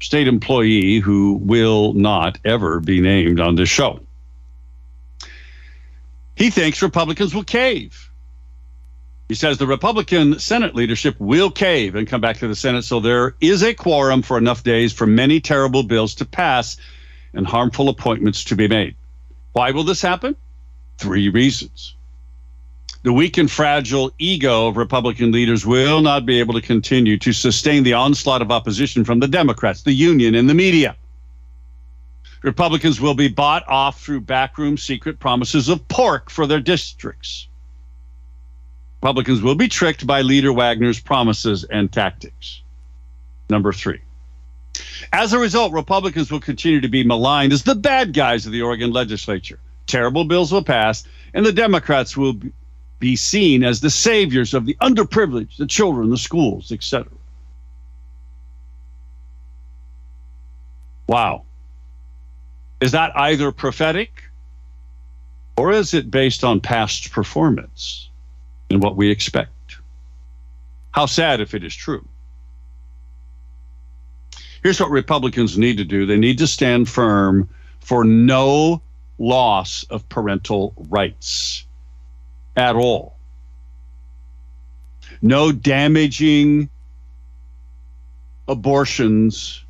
state 0.00 0.26
employee 0.26 0.98
who 0.98 1.34
will 1.34 1.92
not 1.92 2.40
ever 2.44 2.80
be 2.80 3.00
named 3.00 3.38
on 3.38 3.54
this 3.54 3.68
show. 3.68 4.00
He 6.34 6.50
thinks 6.50 6.82
Republicans 6.82 7.32
will 7.32 7.44
cave. 7.44 8.10
He 9.32 9.36
says 9.36 9.56
the 9.56 9.66
Republican 9.66 10.38
Senate 10.38 10.74
leadership 10.74 11.16
will 11.18 11.50
cave 11.50 11.94
and 11.94 12.06
come 12.06 12.20
back 12.20 12.36
to 12.40 12.48
the 12.48 12.54
Senate, 12.54 12.84
so 12.84 13.00
there 13.00 13.34
is 13.40 13.62
a 13.62 13.72
quorum 13.72 14.20
for 14.20 14.36
enough 14.36 14.62
days 14.62 14.92
for 14.92 15.06
many 15.06 15.40
terrible 15.40 15.82
bills 15.82 16.14
to 16.16 16.26
pass 16.26 16.76
and 17.32 17.46
harmful 17.46 17.88
appointments 17.88 18.44
to 18.44 18.56
be 18.56 18.68
made. 18.68 18.94
Why 19.52 19.70
will 19.70 19.84
this 19.84 20.02
happen? 20.02 20.36
Three 20.98 21.30
reasons. 21.30 21.94
The 23.04 23.12
weak 23.14 23.38
and 23.38 23.50
fragile 23.50 24.12
ego 24.18 24.68
of 24.68 24.76
Republican 24.76 25.32
leaders 25.32 25.64
will 25.64 26.02
not 26.02 26.26
be 26.26 26.38
able 26.38 26.52
to 26.52 26.60
continue 26.60 27.16
to 27.20 27.32
sustain 27.32 27.84
the 27.84 27.94
onslaught 27.94 28.42
of 28.42 28.50
opposition 28.50 29.02
from 29.02 29.20
the 29.20 29.28
Democrats, 29.28 29.80
the 29.80 29.94
union, 29.94 30.34
and 30.34 30.46
the 30.46 30.52
media. 30.52 30.94
Republicans 32.42 33.00
will 33.00 33.14
be 33.14 33.28
bought 33.28 33.66
off 33.66 34.02
through 34.02 34.20
backroom 34.20 34.76
secret 34.76 35.18
promises 35.18 35.70
of 35.70 35.88
pork 35.88 36.28
for 36.28 36.46
their 36.46 36.60
districts. 36.60 37.48
Republicans 39.02 39.42
will 39.42 39.56
be 39.56 39.66
tricked 39.66 40.06
by 40.06 40.22
leader 40.22 40.52
Wagner's 40.52 41.00
promises 41.00 41.64
and 41.64 41.90
tactics. 41.90 42.62
Number 43.50 43.72
three. 43.72 44.00
As 45.12 45.32
a 45.32 45.40
result, 45.40 45.72
Republicans 45.72 46.30
will 46.30 46.38
continue 46.38 46.80
to 46.80 46.88
be 46.88 47.02
maligned 47.02 47.52
as 47.52 47.64
the 47.64 47.74
bad 47.74 48.12
guys 48.12 48.46
of 48.46 48.52
the 48.52 48.62
Oregon 48.62 48.92
legislature. 48.92 49.58
Terrible 49.88 50.24
bills 50.24 50.52
will 50.52 50.62
pass, 50.62 51.02
and 51.34 51.44
the 51.44 51.52
Democrats 51.52 52.16
will 52.16 52.36
be 53.00 53.16
seen 53.16 53.64
as 53.64 53.80
the 53.80 53.90
saviors 53.90 54.54
of 54.54 54.66
the 54.66 54.76
underprivileged, 54.80 55.56
the 55.56 55.66
children, 55.66 56.08
the 56.10 56.16
schools, 56.16 56.70
etc. 56.70 57.08
Wow. 61.08 61.42
Is 62.80 62.92
that 62.92 63.10
either 63.16 63.50
prophetic 63.50 64.22
or 65.56 65.72
is 65.72 65.92
it 65.92 66.08
based 66.08 66.44
on 66.44 66.60
past 66.60 67.10
performance 67.10 68.08
and 68.72 68.82
what 68.82 68.96
we 68.96 69.10
expect? 69.10 69.76
How 70.92 71.06
sad 71.06 71.40
if 71.40 71.54
it 71.54 71.64
is 71.64 71.74
true. 71.74 72.06
Here's 74.62 74.80
what 74.80 74.90
Republicans 74.90 75.58
need 75.58 75.78
to 75.78 75.84
do 75.84 76.06
they 76.06 76.16
need 76.16 76.38
to 76.38 76.46
stand 76.46 76.88
firm 76.88 77.48
for 77.80 78.04
no 78.04 78.80
loss 79.18 79.84
of 79.90 80.08
parental 80.08 80.74
rights 80.88 81.64
at 82.56 82.76
all. 82.76 83.16
No 85.20 85.52
damaging 85.52 86.68
abortions 88.48 89.64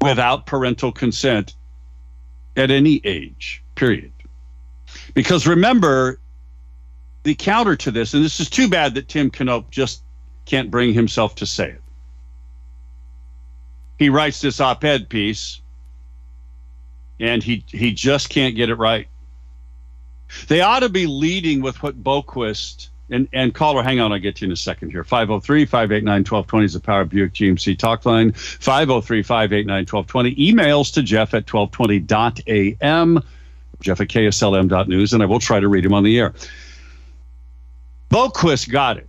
without 0.00 0.46
parental 0.46 0.92
consent 0.92 1.54
at 2.56 2.70
any 2.70 3.00
age, 3.04 3.62
period. 3.74 4.12
Because 5.14 5.46
remember, 5.46 6.18
the 7.24 7.34
counter 7.34 7.74
to 7.74 7.90
this, 7.90 8.14
and 8.14 8.24
this 8.24 8.38
is 8.38 8.48
too 8.48 8.68
bad 8.68 8.94
that 8.94 9.08
Tim 9.08 9.30
Knopp 9.40 9.70
just 9.70 10.02
can't 10.44 10.70
bring 10.70 10.94
himself 10.94 11.34
to 11.36 11.46
say 11.46 11.70
it. 11.70 11.82
He 13.98 14.10
writes 14.10 14.40
this 14.40 14.60
op 14.60 14.84
ed 14.84 15.08
piece 15.08 15.60
and 17.20 17.42
he, 17.42 17.64
he 17.68 17.92
just 17.92 18.28
can't 18.28 18.56
get 18.56 18.68
it 18.68 18.74
right. 18.74 19.08
They 20.48 20.60
ought 20.60 20.80
to 20.80 20.88
be 20.88 21.06
leading 21.06 21.62
with 21.62 21.82
what 21.82 22.02
Boquist 22.02 22.88
and, 23.10 23.28
and 23.32 23.54
caller, 23.54 23.82
hang 23.82 24.00
on, 24.00 24.12
I'll 24.12 24.18
get 24.18 24.40
you 24.40 24.46
in 24.46 24.52
a 24.52 24.56
second 24.56 24.90
here. 24.90 25.04
503 25.04 25.66
589 25.66 26.20
1220 26.20 26.64
is 26.64 26.72
the 26.72 26.80
Power 26.80 27.04
Buick 27.04 27.32
GMC 27.32 27.78
talk 27.78 28.04
line. 28.06 28.32
503 28.32 29.22
589 29.22 29.86
1220. 29.86 30.34
Emails 30.36 30.92
to 30.94 31.02
Jeff 31.02 31.34
at 31.34 31.46
1220.am, 31.46 33.22
Jeff 33.80 34.00
at 34.00 34.08
KSLM.news, 34.08 35.12
and 35.12 35.22
I 35.22 35.26
will 35.26 35.38
try 35.38 35.60
to 35.60 35.68
read 35.68 35.84
him 35.84 35.92
on 35.92 36.02
the 36.02 36.18
air. 36.18 36.34
Boquist 38.10 38.70
got 38.70 38.98
it. 38.98 39.08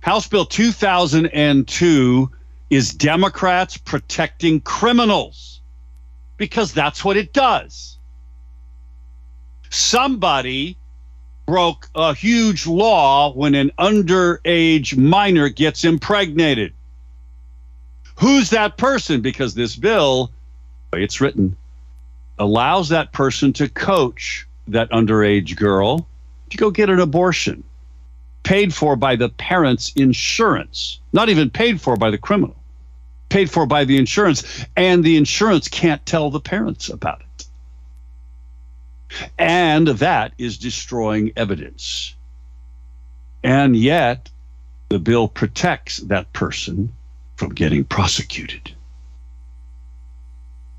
House 0.00 0.28
Bill 0.28 0.46
2002 0.46 2.30
is 2.70 2.92
Democrats 2.92 3.76
protecting 3.76 4.60
criminals 4.60 5.60
because 6.36 6.72
that's 6.72 7.04
what 7.04 7.16
it 7.16 7.32
does 7.32 7.96
somebody 9.70 10.76
broke 11.46 11.88
a 11.94 12.14
huge 12.14 12.66
law 12.66 13.32
when 13.32 13.54
an 13.54 13.70
underage 13.78 14.96
minor 14.96 15.48
gets 15.48 15.84
impregnated. 15.84 16.72
Who's 18.18 18.50
that 18.50 18.76
person? 18.76 19.20
Because 19.20 19.54
this 19.54 19.76
bill, 19.76 20.32
it's 20.92 21.20
written, 21.20 21.56
allows 22.38 22.88
that 22.88 23.12
person 23.12 23.52
to 23.54 23.68
coach 23.68 24.46
that 24.68 24.90
underage 24.90 25.56
girl 25.56 26.08
to 26.50 26.56
go 26.56 26.70
get 26.70 26.90
an 26.90 26.98
abortion 26.98 27.62
paid 28.46 28.72
for 28.72 28.94
by 28.94 29.16
the 29.16 29.28
parent's 29.28 29.92
insurance, 29.96 31.00
not 31.12 31.28
even 31.28 31.50
paid 31.50 31.80
for 31.80 31.96
by 31.96 32.12
the 32.12 32.16
criminal, 32.16 32.54
paid 33.28 33.50
for 33.50 33.66
by 33.66 33.84
the 33.84 33.98
insurance, 33.98 34.64
and 34.76 35.02
the 35.02 35.16
insurance 35.16 35.66
can't 35.66 36.06
tell 36.06 36.30
the 36.30 36.38
parents 36.38 36.88
about 36.88 37.20
it. 37.22 37.46
And 39.36 39.88
that 39.88 40.32
is 40.38 40.58
destroying 40.58 41.32
evidence. 41.34 42.14
And 43.42 43.74
yet, 43.74 44.30
the 44.90 45.00
bill 45.00 45.26
protects 45.26 45.98
that 45.98 46.32
person 46.32 46.94
from 47.34 47.52
getting 47.52 47.82
prosecuted. 47.82 48.72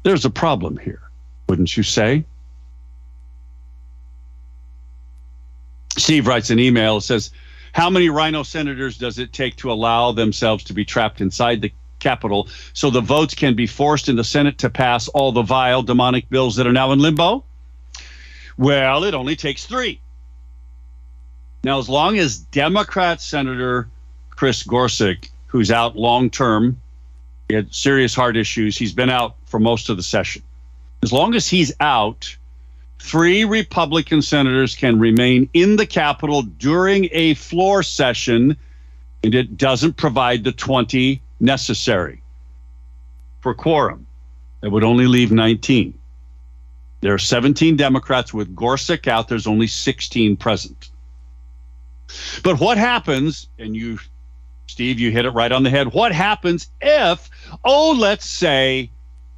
There's 0.04 0.24
a 0.24 0.30
problem 0.30 0.78
here, 0.78 1.02
wouldn't 1.50 1.76
you 1.76 1.84
say? 1.84 2.24
Steve 5.98 6.28
writes 6.28 6.50
an 6.50 6.60
email 6.60 7.02
says, 7.02 7.32
How 7.78 7.92
many 7.92 8.10
rhino 8.10 8.42
senators 8.42 8.98
does 8.98 9.20
it 9.20 9.32
take 9.32 9.56
to 9.58 9.72
allow 9.72 10.12
themselves 10.12 10.64
to 10.64 10.74
be 10.74 10.84
trapped 10.84 11.22
inside 11.22 11.62
the 11.62 11.72
Capitol 12.00 12.48
so 12.74 12.90
the 12.90 13.02
votes 13.02 13.36
can 13.36 13.54
be 13.54 13.68
forced 13.68 14.10
in 14.10 14.16
the 14.16 14.24
Senate 14.24 14.58
to 14.58 14.72
pass 14.72 15.08
all 15.10 15.32
the 15.32 15.44
vile 15.44 15.84
demonic 15.84 16.28
bills 16.28 16.56
that 16.56 16.66
are 16.66 16.74
now 16.74 16.92
in 16.92 16.98
limbo? 16.98 17.44
Well, 18.58 19.04
it 19.04 19.14
only 19.14 19.36
takes 19.36 19.68
three. 19.68 20.00
Now, 21.64 21.78
as 21.78 21.88
long 21.88 22.18
as 22.18 22.40
Democrat 22.40 23.22
Senator 23.22 23.88
Chris 24.32 24.64
Gorsek, 24.64 25.30
who's 25.46 25.70
out 25.70 25.96
long 25.96 26.32
term, 26.32 26.82
he 27.48 27.54
had 27.54 27.76
serious 27.76 28.16
heart 28.16 28.38
issues, 28.38 28.76
he's 28.76 28.94
been 28.94 29.12
out 29.12 29.36
for 29.46 29.60
most 29.60 29.90
of 29.90 29.98
the 29.98 30.04
session. 30.04 30.42
As 31.04 31.14
long 31.14 31.36
as 31.36 31.48
he's 31.48 31.72
out, 31.80 32.38
three 33.00 33.46
Republican 33.46 34.22
senators 34.22 34.76
can 34.76 35.00
remain 35.00 35.50
in 35.54 35.76
the 35.76 35.86
Capitol 35.86 36.42
during 36.42 37.10
a 37.12 37.34
floor 37.36 37.84
session, 37.84 38.58
and 39.24 39.36
it 39.36 39.58
doesn't 39.58 39.98
provide 39.98 40.44
the 40.44 40.52
20 40.52 41.22
necessary 41.40 42.22
for 43.42 43.54
quorum. 43.54 44.06
That 44.62 44.72
would 44.72 44.84
only 44.84 45.08
leave 45.08 45.32
19. 45.32 45.98
There 47.02 47.14
are 47.14 47.20
17 47.20 47.78
Democrats 47.78 48.34
with 48.34 48.56
Gorsek 48.56 49.08
out. 49.08 49.28
There's 49.28 49.48
only 49.48 49.68
16 49.68 50.36
present. 50.38 50.90
But 52.44 52.60
what 52.60 52.78
happens, 52.78 53.48
and 53.60 53.76
you, 53.76 54.00
Steve, 54.66 55.00
you 55.00 55.12
hit 55.12 55.26
it 55.26 55.32
right 55.32 55.52
on 55.52 55.64
the 55.64 55.70
head. 55.70 55.94
What 55.94 56.12
happens 56.12 56.70
if, 56.82 57.30
oh, 57.64 57.96
let's 57.98 58.26
say 58.26 58.90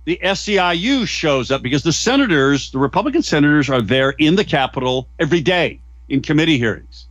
the 0.06 0.20
SEIU 0.24 1.08
shows 1.08 1.52
up 1.52 1.62
because 1.62 1.84
the 1.84 1.94
senators, 1.94 2.72
the 2.72 2.80
Republican 2.80 3.22
senators, 3.22 3.70
are 3.70 3.82
there 3.82 4.12
in 4.12 4.36
the 4.36 4.46
Capitol 4.46 5.08
every 5.20 5.42
day 5.42 5.80
in 6.08 6.22
committee 6.22 6.58
hearings. 6.58 7.06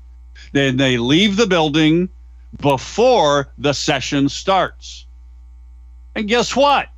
Then 0.53 0.77
they 0.77 0.99
leave 0.99 1.37
the 1.37 1.47
building 1.47 2.09
before 2.61 3.49
the 3.59 3.73
session 3.73 4.29
starts. 4.29 5.07
And 6.15 6.27
guess 6.27 6.57
what? 6.57 6.89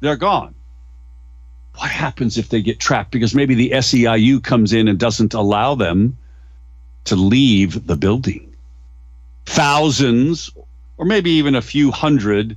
They're 0.00 0.16
gone 0.16 0.54
what 1.76 1.90
happens 1.90 2.38
if 2.38 2.48
they 2.48 2.62
get 2.62 2.78
trapped? 2.78 3.10
Because 3.10 3.34
maybe 3.34 3.54
the 3.54 3.70
SEIU 3.70 4.42
comes 4.42 4.72
in 4.72 4.88
and 4.88 4.98
doesn't 4.98 5.34
allow 5.34 5.74
them 5.74 6.16
to 7.04 7.16
leave 7.16 7.86
the 7.86 7.96
building. 7.96 8.54
Thousands, 9.46 10.50
or 10.96 11.06
maybe 11.06 11.30
even 11.32 11.54
a 11.54 11.62
few 11.62 11.90
hundred 11.90 12.56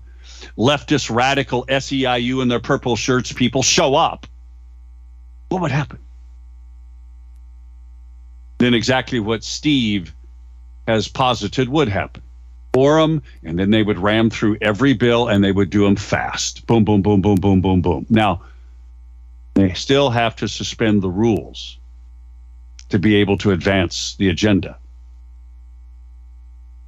leftist 0.58 1.14
radical 1.14 1.66
SEIU 1.68 2.42
in 2.42 2.48
their 2.48 2.60
purple 2.60 2.96
shirts 2.96 3.34
people 3.34 3.64
show 3.64 3.96
up. 3.96 4.26
What 5.50 5.62
would 5.62 5.72
happen? 5.72 6.00
Then 8.58 8.74
exactly 8.74 9.20
what 9.20 9.44
Steve 9.44 10.14
has 10.88 11.08
posited 11.08 11.68
would 11.70 11.90
happen. 11.90 12.24
quorum, 12.74 13.22
and 13.44 13.58
then 13.58 13.72
they 13.72 13.84
would 13.84 13.98
ram 13.98 14.30
through 14.30 14.58
every 14.62 14.94
bill 14.94 15.28
and 15.28 15.44
they 15.44 15.52
would 15.52 15.70
do 15.70 15.84
them 15.84 15.96
fast. 15.96 16.68
Boom, 16.68 16.84
boom, 16.84 17.02
boom, 17.02 17.22
boom, 17.22 17.36
boom, 17.36 17.62
boom, 17.62 17.82
boom. 17.82 18.06
Now, 18.10 18.42
they 19.56 19.74
still 19.74 20.10
have 20.10 20.36
to 20.38 20.48
suspend 20.48 21.02
the 21.02 21.10
rules 21.10 21.78
to 22.90 23.00
be 23.00 23.16
able 23.16 23.38
to 23.40 23.52
advance 23.52 24.16
the 24.16 24.30
agenda. 24.30 24.78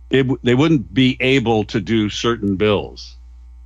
It, 0.10 0.26
they 0.44 0.56
wouldn't 0.56 0.94
be 0.94 1.18
able 1.20 1.66
to 1.66 1.82
do 1.82 2.10
certain 2.10 2.56
bills 2.56 3.17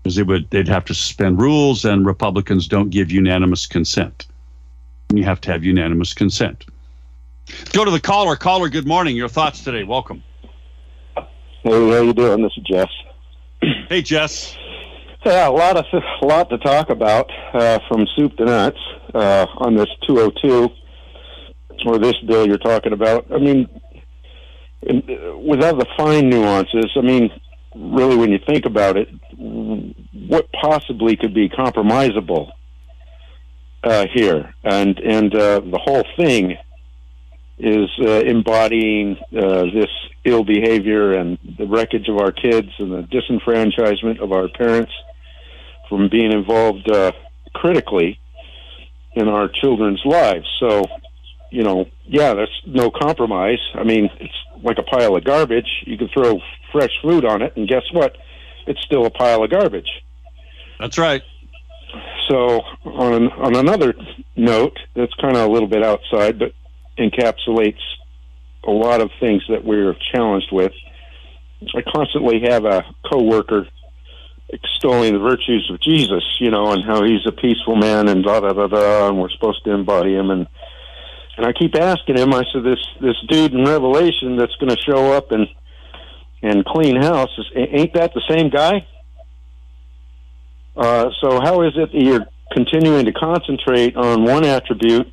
because 0.01 0.15
they 0.15 0.23
would 0.23 0.49
they'd 0.49 0.67
have 0.67 0.85
to 0.85 0.93
suspend 0.93 1.39
rules 1.39 1.85
and 1.85 2.05
Republicans 2.05 2.67
don't 2.67 2.89
give 2.89 3.11
unanimous 3.11 3.67
consent. 3.67 4.27
You 5.13 5.23
have 5.23 5.41
to 5.41 5.51
have 5.51 5.63
unanimous 5.63 6.13
consent. 6.13 6.65
Go 7.73 7.85
to 7.85 7.91
the 7.91 7.99
caller. 7.99 8.35
Caller, 8.35 8.69
good 8.69 8.87
morning. 8.87 9.15
Your 9.15 9.27
thoughts 9.27 9.63
today. 9.63 9.83
Welcome. 9.83 10.23
Hey, 11.15 11.89
how 11.91 12.01
you 12.01 12.13
doing? 12.13 12.41
This 12.41 12.53
is 12.57 12.63
Jess. 12.63 12.89
Hey, 13.89 14.01
Jess. 14.01 14.55
Yeah, 15.25 15.49
a 15.49 15.51
lot 15.51 15.77
of 15.77 15.85
a 15.93 16.25
lot 16.25 16.49
to 16.49 16.57
talk 16.57 16.89
about 16.89 17.29
uh, 17.53 17.79
from 17.87 18.07
soup 18.15 18.35
to 18.37 18.45
nuts 18.45 18.79
uh, 19.13 19.45
on 19.57 19.75
this 19.75 19.89
202 20.07 20.69
or 21.85 21.99
this 21.99 22.15
bill 22.25 22.47
you're 22.47 22.57
talking 22.57 22.93
about. 22.93 23.31
I 23.31 23.37
mean, 23.37 23.69
uh, 24.89 25.37
without 25.37 25.77
the 25.77 25.85
fine 25.95 26.29
nuances, 26.29 26.89
I 26.95 27.01
mean, 27.01 27.29
really, 27.75 28.15
when 28.15 28.31
you 28.31 28.39
think 28.47 28.65
about 28.65 28.97
it, 28.97 29.09
what 30.31 30.49
possibly 30.53 31.17
could 31.17 31.33
be 31.33 31.49
compromisable 31.49 32.51
uh, 33.83 34.05
here? 34.13 34.53
And 34.63 34.97
and 34.97 35.35
uh, 35.35 35.59
the 35.59 35.81
whole 35.83 36.05
thing 36.15 36.57
is 37.59 37.89
uh, 37.99 38.21
embodying 38.21 39.17
uh, 39.37 39.63
this 39.73 39.89
ill 40.23 40.45
behavior 40.45 41.15
and 41.15 41.37
the 41.57 41.67
wreckage 41.67 42.07
of 42.07 42.17
our 42.17 42.31
kids 42.31 42.69
and 42.79 42.93
the 42.93 43.03
disenfranchisement 43.11 44.21
of 44.21 44.31
our 44.31 44.47
parents 44.47 44.93
from 45.89 46.07
being 46.09 46.31
involved 46.31 46.89
uh, 46.89 47.11
critically 47.53 48.17
in 49.15 49.27
our 49.27 49.49
children's 49.49 50.01
lives. 50.05 50.47
So, 50.61 50.83
you 51.49 51.63
know, 51.63 51.87
yeah, 52.05 52.33
there's 52.33 52.61
no 52.65 52.89
compromise. 52.89 53.59
I 53.75 53.83
mean, 53.83 54.09
it's 54.21 54.63
like 54.63 54.77
a 54.77 54.83
pile 54.83 55.17
of 55.17 55.25
garbage. 55.25 55.83
You 55.85 55.97
can 55.97 56.07
throw 56.07 56.39
fresh 56.71 56.93
food 57.01 57.25
on 57.25 57.41
it, 57.41 57.57
and 57.57 57.67
guess 57.67 57.83
what? 57.91 58.15
It's 58.65 58.81
still 58.85 59.05
a 59.05 59.09
pile 59.09 59.43
of 59.43 59.51
garbage. 59.51 59.91
That's 60.81 60.97
right. 60.97 61.21
So, 62.27 62.61
on 62.85 63.31
on 63.33 63.55
another 63.55 63.93
note, 64.35 64.77
that's 64.95 65.13
kind 65.15 65.37
of 65.37 65.47
a 65.47 65.51
little 65.51 65.67
bit 65.67 65.83
outside, 65.83 66.39
but 66.39 66.53
encapsulates 66.97 67.79
a 68.63 68.71
lot 68.71 68.99
of 68.99 69.11
things 69.19 69.43
that 69.49 69.63
we're 69.63 69.95
challenged 70.11 70.51
with. 70.51 70.71
I 71.75 71.83
constantly 71.83 72.41
have 72.49 72.65
a 72.65 72.83
coworker 73.11 73.67
extolling 74.49 75.13
the 75.13 75.19
virtues 75.19 75.69
of 75.71 75.79
Jesus, 75.81 76.23
you 76.39 76.49
know, 76.49 76.71
and 76.71 76.83
how 76.83 77.03
he's 77.03 77.25
a 77.27 77.31
peaceful 77.31 77.75
man 77.75 78.07
and 78.07 78.23
da 78.23 78.39
da 78.39 78.51
da 78.51 78.65
da, 78.65 79.07
and 79.07 79.19
we're 79.19 79.29
supposed 79.29 79.63
to 79.65 79.71
embody 79.71 80.15
him. 80.15 80.31
And 80.31 80.47
and 81.37 81.45
I 81.45 81.53
keep 81.53 81.75
asking 81.75 82.17
him. 82.17 82.33
I 82.33 82.43
said, 82.51 82.63
this 82.63 82.83
this 82.99 83.17
dude 83.27 83.53
in 83.53 83.65
Revelation 83.65 84.35
that's 84.35 84.55
going 84.55 84.75
to 84.75 84.81
show 84.81 85.13
up 85.13 85.31
and 85.31 85.47
and 86.41 86.65
clean 86.65 86.99
house 86.99 87.29
is, 87.37 87.45
ain't 87.55 87.93
that 87.93 88.15
the 88.15 88.23
same 88.27 88.49
guy? 88.49 88.87
Uh, 90.75 91.09
so 91.21 91.39
how 91.41 91.61
is 91.63 91.73
it 91.75 91.91
that 91.91 92.01
you're 92.01 92.25
continuing 92.53 93.05
to 93.05 93.11
concentrate 93.11 93.95
on 93.95 94.23
one 94.23 94.45
attribute 94.45 95.11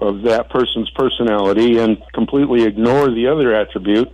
of 0.00 0.22
that 0.22 0.50
person's 0.50 0.90
personality 0.90 1.78
and 1.78 1.98
completely 2.14 2.62
ignore 2.62 3.10
the 3.10 3.26
other 3.26 3.54
attribute 3.54 4.08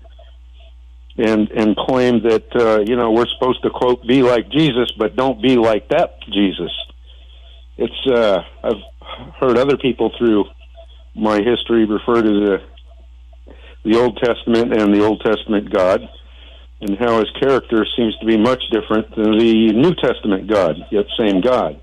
and 1.19 1.51
and 1.51 1.77
claim 1.77 2.23
that 2.23 2.45
uh, 2.55 2.81
you 2.87 2.97
know 2.97 3.11
we're 3.11 3.27
supposed 3.39 3.63
to 3.63 3.71
quote 3.71 4.07
be 4.07 4.23
like 4.23 4.49
Jesus 4.51 4.91
but 4.99 5.17
don't 5.17 5.41
be 5.43 5.57
like 5.57 5.89
that 5.89 6.21
Jesus? 6.31 6.73
It's 7.79 8.07
uh, 8.11 8.43
I've 8.63 9.35
heard 9.41 9.59
other 9.59 9.77
people 9.77 10.13
through 10.19 10.45
my 11.15 11.41
history 11.41 11.85
refer 11.87 12.23
to 12.23 12.41
the 12.47 12.59
the 13.85 13.99
Old 13.99 14.19
Testament 14.19 14.75
and 14.75 14.95
the 14.95 15.05
Old 15.05 15.21
Testament 15.21 15.73
God 15.73 16.09
and 16.81 16.97
how 16.99 17.19
his 17.19 17.31
character 17.41 17.87
seems 17.97 18.17
to 18.19 18.27
be 18.27 18.37
much 18.37 18.63
different 18.71 19.15
than 19.17 19.39
the 19.39 19.73
New 19.73 19.95
Testament 19.95 20.49
God 20.49 20.77
yet 20.91 21.07
same 21.19 21.41
God 21.41 21.81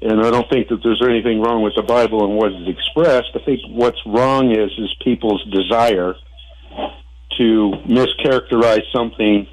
and 0.00 0.20
I 0.20 0.30
don't 0.30 0.48
think 0.48 0.68
that 0.68 0.82
there's 0.82 1.02
anything 1.02 1.40
wrong 1.40 1.62
with 1.62 1.74
the 1.74 1.82
Bible 1.82 2.24
and 2.24 2.36
what 2.36 2.52
is 2.52 2.68
expressed. 2.68 3.30
I 3.34 3.38
think 3.40 3.60
what's 3.68 4.00
wrong 4.06 4.50
is 4.50 4.70
is 4.78 4.94
people's 5.02 5.42
desire 5.50 6.14
to 7.38 7.72
mischaracterize 7.86 8.82
something 8.92 9.46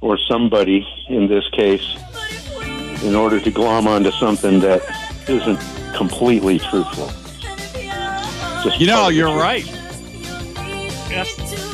or 0.00 0.18
somebody 0.28 0.86
in 1.08 1.28
this 1.28 1.48
case 1.50 1.96
in 3.02 3.14
order 3.14 3.40
to 3.40 3.50
glom 3.50 3.86
onto 3.86 4.10
something 4.12 4.60
that 4.60 4.82
isn't 5.28 5.60
completely 5.94 6.58
truthful. 6.58 7.06
Just 8.62 8.80
you 8.80 8.86
know, 8.86 9.08
you're 9.08 9.34
right. 9.34 9.66
Yes. 11.10 11.73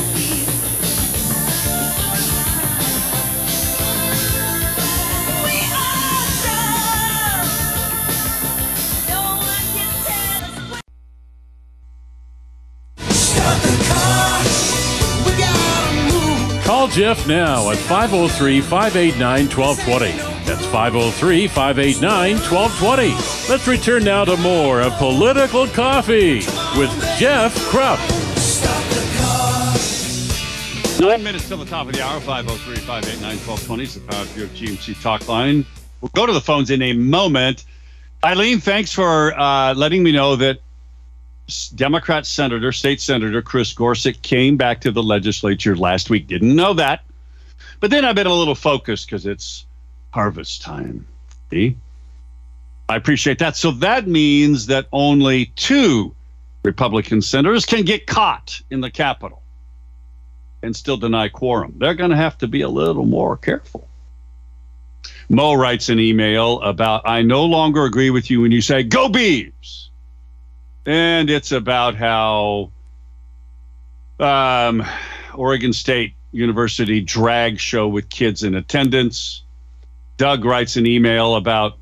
Jeff 16.91 17.25
now 17.25 17.69
at 17.69 17.77
503 17.77 18.59
589 18.59 19.47
1220. 19.47 20.11
That's 20.45 20.65
503 20.65 21.47
589 21.47 22.35
1220. 22.35 23.49
Let's 23.49 23.65
return 23.65 24.03
now 24.03 24.25
to 24.25 24.35
more 24.37 24.81
of 24.81 24.91
Political 24.97 25.67
Coffee 25.67 26.39
with 26.77 26.91
Jeff 27.17 27.55
Kropf. 27.71 27.99
Nine 30.99 31.23
minutes 31.23 31.47
till 31.47 31.57
the 31.57 31.65
top 31.65 31.87
of 31.87 31.93
the 31.93 32.03
hour, 32.03 32.19
503 32.19 32.75
589 32.75 33.37
1220 33.47 33.83
is 33.83 33.95
the 33.95 34.01
Power 34.01 34.25
Buick 34.35 34.49
GMC 34.51 35.01
talk 35.01 35.25
line. 35.29 35.65
We'll 36.01 36.11
go 36.13 36.25
to 36.25 36.33
the 36.33 36.41
phones 36.41 36.71
in 36.71 36.81
a 36.81 36.91
moment. 36.91 37.63
Eileen, 38.21 38.59
thanks 38.59 38.91
for 38.91 39.33
uh, 39.39 39.73
letting 39.75 40.03
me 40.03 40.11
know 40.11 40.35
that 40.35 40.59
Democrat 41.69 42.25
Senator, 42.25 42.71
State 42.71 43.01
Senator 43.01 43.41
Chris 43.41 43.73
Gorsek 43.73 44.21
came 44.21 44.57
back 44.57 44.81
to 44.81 44.91
the 44.91 45.03
legislature 45.03 45.75
last 45.75 46.09
week. 46.09 46.27
Didn't 46.27 46.55
know 46.55 46.73
that. 46.73 47.03
But 47.79 47.91
then 47.91 48.05
I've 48.05 48.15
been 48.15 48.27
a 48.27 48.33
little 48.33 48.55
focused 48.55 49.07
because 49.07 49.25
it's 49.25 49.65
harvest 50.11 50.61
time. 50.61 51.05
See? 51.49 51.75
I 52.89 52.95
appreciate 52.95 53.39
that. 53.39 53.55
So 53.55 53.71
that 53.71 54.07
means 54.07 54.67
that 54.67 54.87
only 54.91 55.47
two 55.55 56.13
Republican 56.63 57.21
senators 57.21 57.65
can 57.65 57.83
get 57.83 58.05
caught 58.05 58.61
in 58.69 58.81
the 58.81 58.91
Capitol 58.91 59.41
and 60.61 60.75
still 60.75 60.97
deny 60.97 61.27
quorum. 61.27 61.75
They're 61.77 61.95
going 61.95 62.11
to 62.11 62.17
have 62.17 62.37
to 62.39 62.47
be 62.47 62.61
a 62.61 62.69
little 62.69 63.05
more 63.05 63.37
careful. 63.37 63.87
Mo 65.29 65.53
writes 65.53 65.89
an 65.89 65.99
email 65.99 66.61
about 66.61 67.07
I 67.07 67.21
no 67.21 67.45
longer 67.45 67.85
agree 67.85 68.09
with 68.09 68.29
you 68.29 68.41
when 68.41 68.51
you 68.51 68.61
say, 68.61 68.83
go 68.83 69.07
Beavs 69.07 69.87
and 70.85 71.29
it's 71.29 71.51
about 71.51 71.95
how 71.95 72.71
um, 74.19 74.83
Oregon 75.33 75.73
State 75.73 76.13
University 76.31 77.01
drag 77.01 77.59
show 77.59 77.87
with 77.87 78.09
kids 78.09 78.43
in 78.43 78.55
attendance. 78.55 79.43
Doug 80.17 80.45
writes 80.45 80.77
an 80.77 80.85
email 80.85 81.35
about 81.35 81.77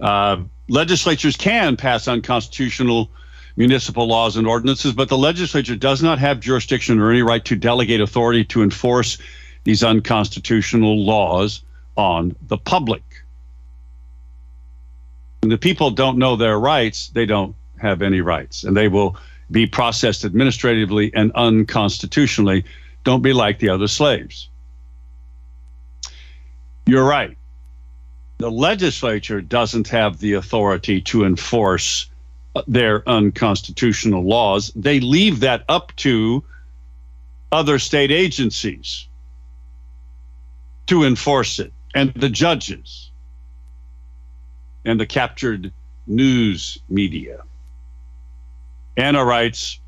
uh, 0.00 0.42
legislatures 0.68 1.36
can 1.36 1.76
pass 1.76 2.08
unconstitutional 2.08 3.10
municipal 3.56 4.06
laws 4.06 4.36
and 4.36 4.46
ordinances, 4.46 4.92
but 4.92 5.08
the 5.08 5.18
legislature 5.18 5.76
does 5.76 6.02
not 6.02 6.18
have 6.18 6.40
jurisdiction 6.40 6.98
or 6.98 7.10
any 7.10 7.22
right 7.22 7.44
to 7.44 7.56
delegate 7.56 8.00
authority 8.00 8.44
to 8.44 8.62
enforce 8.62 9.18
these 9.64 9.84
unconstitutional 9.84 11.04
laws 11.04 11.62
on 11.96 12.34
the 12.48 12.56
public. 12.56 13.02
When 15.40 15.50
the 15.50 15.58
people 15.58 15.90
don't 15.90 16.18
know 16.18 16.36
their 16.36 16.58
rights, 16.58 17.08
they 17.08 17.26
don't 17.26 17.54
have 17.82 18.00
any 18.00 18.20
rights, 18.20 18.64
and 18.64 18.76
they 18.76 18.88
will 18.88 19.16
be 19.50 19.66
processed 19.66 20.24
administratively 20.24 21.12
and 21.14 21.32
unconstitutionally. 21.34 22.64
Don't 23.04 23.22
be 23.22 23.32
like 23.32 23.58
the 23.58 23.68
other 23.68 23.88
slaves. 23.88 24.48
You're 26.86 27.04
right. 27.04 27.36
The 28.38 28.50
legislature 28.50 29.40
doesn't 29.40 29.88
have 29.88 30.18
the 30.18 30.32
authority 30.34 31.00
to 31.02 31.24
enforce 31.24 32.08
their 32.66 33.08
unconstitutional 33.08 34.24
laws. 34.24 34.72
They 34.74 35.00
leave 35.00 35.40
that 35.40 35.64
up 35.68 35.94
to 35.96 36.42
other 37.50 37.78
state 37.78 38.10
agencies 38.10 39.06
to 40.86 41.04
enforce 41.04 41.58
it 41.58 41.72
and 41.94 42.12
the 42.14 42.28
judges 42.28 43.10
and 44.84 44.98
the 44.98 45.06
captured 45.06 45.72
news 46.06 46.78
media. 46.88 47.42
Anna 48.96 49.24
writes, 49.24 49.80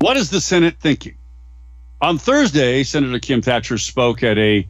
What 0.00 0.16
is 0.16 0.30
the 0.30 0.40
Senate 0.40 0.76
thinking? 0.80 1.16
On 2.00 2.18
Thursday, 2.18 2.82
Senator 2.82 3.18
Kim 3.18 3.42
Thatcher 3.42 3.78
spoke 3.78 4.22
at 4.22 4.38
a 4.38 4.66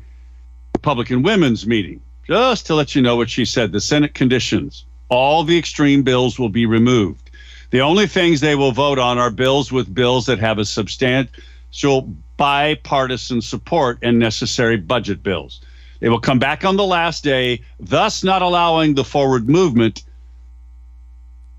Republican 0.75 1.23
women's 1.23 1.67
meeting. 1.67 2.01
Just 2.27 2.67
to 2.67 2.75
let 2.75 2.95
you 2.95 3.03
know 3.03 3.17
what 3.17 3.31
she 3.31 3.45
said, 3.45 3.73
the 3.73 3.81
Senate 3.81 4.15
conditions 4.15 4.85
all 5.11 5.43
the 5.43 5.59
extreme 5.59 6.03
bills 6.03 6.39
will 6.39 6.49
be 6.49 6.65
removed. 6.65 7.31
The 7.71 7.81
only 7.81 8.07
things 8.07 8.41
they 8.41 8.55
will 8.55 8.73
vote 8.73 8.99
on 8.99 9.19
are 9.19 9.31
bills 9.31 9.71
with 9.71 9.93
bills 9.93 10.27
that 10.27 10.39
have 10.39 10.59
a 10.59 10.65
substantial 10.65 12.03
bipartisan 12.37 13.43
support 13.43 13.99
and 14.03 14.19
necessary 14.19 14.77
budget 14.77 15.23
bills. 15.23 15.61
They 15.99 16.09
will 16.09 16.21
come 16.21 16.39
back 16.39 16.65
on 16.65 16.77
the 16.77 16.87
last 16.87 17.23
day, 17.23 17.61
thus 17.79 18.25
not 18.25 18.41
allowing 18.41 18.95
the 18.95 19.05
forward 19.05 19.49
movement 19.49 20.05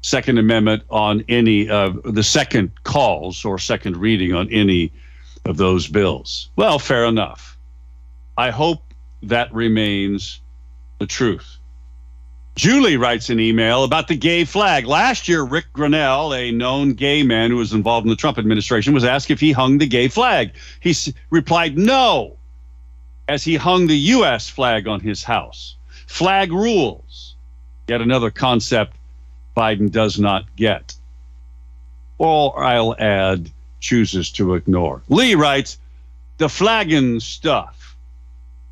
Second 0.02 0.38
Amendment 0.40 0.84
on 0.90 1.24
any 1.30 1.70
of 1.70 2.02
the 2.04 2.24
second 2.24 2.72
calls 2.84 3.46
or 3.46 3.60
second 3.60 3.98
reading 3.98 4.34
on 4.34 4.50
any 4.50 4.92
of 5.46 5.58
those 5.58 5.88
bills. 5.88 6.50
Well, 6.56 6.80
fair 6.80 7.06
enough. 7.06 7.58
I 8.38 8.50
hope 8.50 8.84
that 9.24 9.54
remains 9.54 10.42
the 11.00 11.06
truth. 11.06 11.58
Julie 12.56 12.98
writes 12.98 13.30
an 13.30 13.40
email 13.40 13.84
about 13.84 14.08
the 14.08 14.16
gay 14.16 14.44
flag. 14.44 14.86
Last 14.86 15.28
year, 15.28 15.44
Rick 15.44 15.68
Grenell, 15.74 16.38
a 16.38 16.52
known 16.52 16.94
gay 16.94 17.24
man 17.24 17.50
who 17.50 17.58
was 17.58 17.72
involved 17.74 18.06
in 18.06 18.10
the 18.10 18.16
Trump 18.16 18.38
administration, 18.38 18.94
was 18.94 19.06
asked 19.06 19.32
if 19.32 19.40
he 19.40 19.52
hung 19.52 19.78
the 19.78 19.88
gay 19.88 20.08
flag. 20.08 20.52
He 20.82 20.90
s- 20.90 21.14
replied 21.30 21.78
no, 21.78 22.38
as 23.30 23.44
he 23.44 23.56
hung 23.56 23.88
the 23.88 23.98
U.S. 23.98 24.50
flag 24.50 24.88
on 24.88 25.00
his 25.00 25.24
house. 25.24 25.76
Flag 26.08 26.52
rules. 26.52 27.36
Yet 27.88 28.02
another 28.02 28.30
concept 28.32 28.98
Biden 29.56 29.92
does 29.92 30.20
not 30.20 30.56
get. 30.56 30.96
Or 32.18 32.64
I'll 32.64 32.96
add, 33.00 33.50
chooses 33.80 34.32
to 34.34 34.56
ignore. 34.56 35.02
Lee 35.10 35.36
writes, 35.36 35.80
the 36.38 36.50
flagging 36.50 37.20
stuff. 37.20 37.96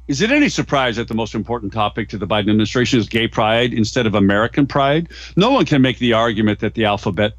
Is 0.08 0.22
it 0.22 0.32
any 0.32 0.50
surprise 0.50 0.96
that 0.96 1.08
the 1.08 1.14
most 1.14 1.36
important 1.36 1.72
topic 1.72 2.10
to 2.10 2.18
the 2.18 2.26
Biden 2.26 2.50
administration 2.50 3.00
is 3.00 3.08
gay 3.08 3.28
pride 3.28 3.74
instead 3.74 4.08
of 4.08 4.16
American 4.16 4.66
pride? 4.66 5.10
No 5.36 5.52
one 5.52 5.66
can 5.66 5.82
make 5.82 6.00
the 6.00 6.14
argument 6.14 6.60
that 6.60 6.74
the 6.74 6.86
alphabet 6.86 7.36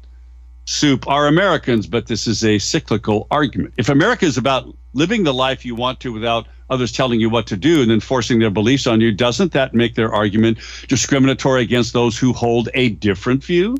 soup 0.65 1.07
are 1.07 1.27
Americans, 1.27 1.85
but 1.87 2.07
this 2.07 2.27
is 2.27 2.45
a 2.45 2.59
cyclical 2.59 3.27
argument. 3.29 3.73
If 3.77 3.89
America 3.89 4.25
is 4.25 4.37
about 4.37 4.73
living 4.93 5.23
the 5.23 5.33
life 5.33 5.65
you 5.65 5.75
want 5.75 5.99
to 6.01 6.13
without 6.13 6.47
others 6.71 6.91
telling 6.91 7.19
you 7.19 7.29
what 7.29 7.45
to 7.47 7.57
do 7.57 7.81
and 7.81 7.91
then 7.91 7.99
forcing 7.99 8.39
their 8.39 8.49
beliefs 8.49 8.87
on 8.87 9.01
you, 9.01 9.11
doesn't 9.11 9.51
that 9.51 9.73
make 9.73 9.93
their 9.93 10.11
argument 10.11 10.57
discriminatory 10.87 11.61
against 11.61 11.93
those 11.93 12.17
who 12.17 12.33
hold 12.33 12.69
a 12.73 12.89
different 12.89 13.43
view? 13.43 13.77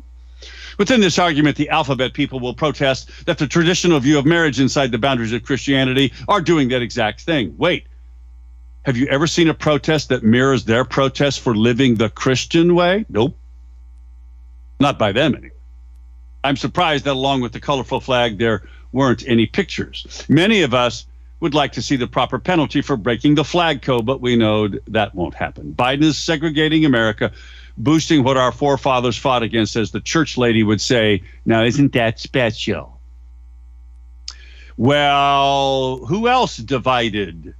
Within 0.78 1.00
this 1.00 1.18
argument, 1.18 1.56
the 1.56 1.68
alphabet 1.70 2.12
people 2.12 2.38
will 2.40 2.54
protest 2.54 3.10
that 3.26 3.38
the 3.38 3.46
traditional 3.46 3.98
view 3.98 4.18
of 4.18 4.26
marriage 4.26 4.60
inside 4.60 4.90
the 4.92 4.98
boundaries 4.98 5.32
of 5.32 5.42
Christianity 5.42 6.12
are 6.28 6.40
doing 6.40 6.68
that 6.68 6.82
exact 6.82 7.22
thing. 7.22 7.54
Wait, 7.58 7.86
have 8.84 8.96
you 8.96 9.06
ever 9.06 9.26
seen 9.26 9.48
a 9.48 9.54
protest 9.54 10.08
that 10.08 10.22
mirrors 10.22 10.64
their 10.64 10.84
protest 10.84 11.40
for 11.40 11.54
living 11.54 11.96
the 11.96 12.10
Christian 12.10 12.74
way? 12.74 13.04
Nope. 13.08 13.36
Not 14.80 14.98
by 14.98 15.12
them, 15.12 15.34
anyway. 15.34 15.52
I'm 16.44 16.56
surprised 16.56 17.04
that 17.04 17.12
along 17.12 17.42
with 17.42 17.52
the 17.52 17.60
colorful 17.60 18.00
flag, 18.00 18.38
there 18.38 18.62
weren't 18.90 19.22
any 19.26 19.46
pictures. 19.46 20.24
Many 20.28 20.62
of 20.62 20.74
us 20.74 21.06
would 21.42 21.54
like 21.54 21.72
to 21.72 21.82
see 21.82 21.96
the 21.96 22.06
proper 22.06 22.38
penalty 22.38 22.82
for 22.82 22.96
breaking 22.96 23.34
the 23.34 23.42
flag 23.42 23.82
code, 23.82 24.06
but 24.06 24.20
we 24.20 24.36
know 24.36 24.68
that 24.86 25.12
won't 25.12 25.34
happen. 25.34 25.74
Biden 25.76 26.04
is 26.04 26.16
segregating 26.16 26.84
America, 26.84 27.32
boosting 27.76 28.22
what 28.22 28.36
our 28.36 28.52
forefathers 28.52 29.16
fought 29.16 29.42
against, 29.42 29.74
as 29.74 29.90
the 29.90 30.00
church 30.00 30.38
lady 30.38 30.62
would 30.62 30.80
say. 30.80 31.24
Now, 31.44 31.64
isn't 31.64 31.94
that 31.94 32.20
special? 32.20 33.00
Well, 34.76 35.96
who 36.06 36.28
else 36.28 36.58
divided 36.58 37.54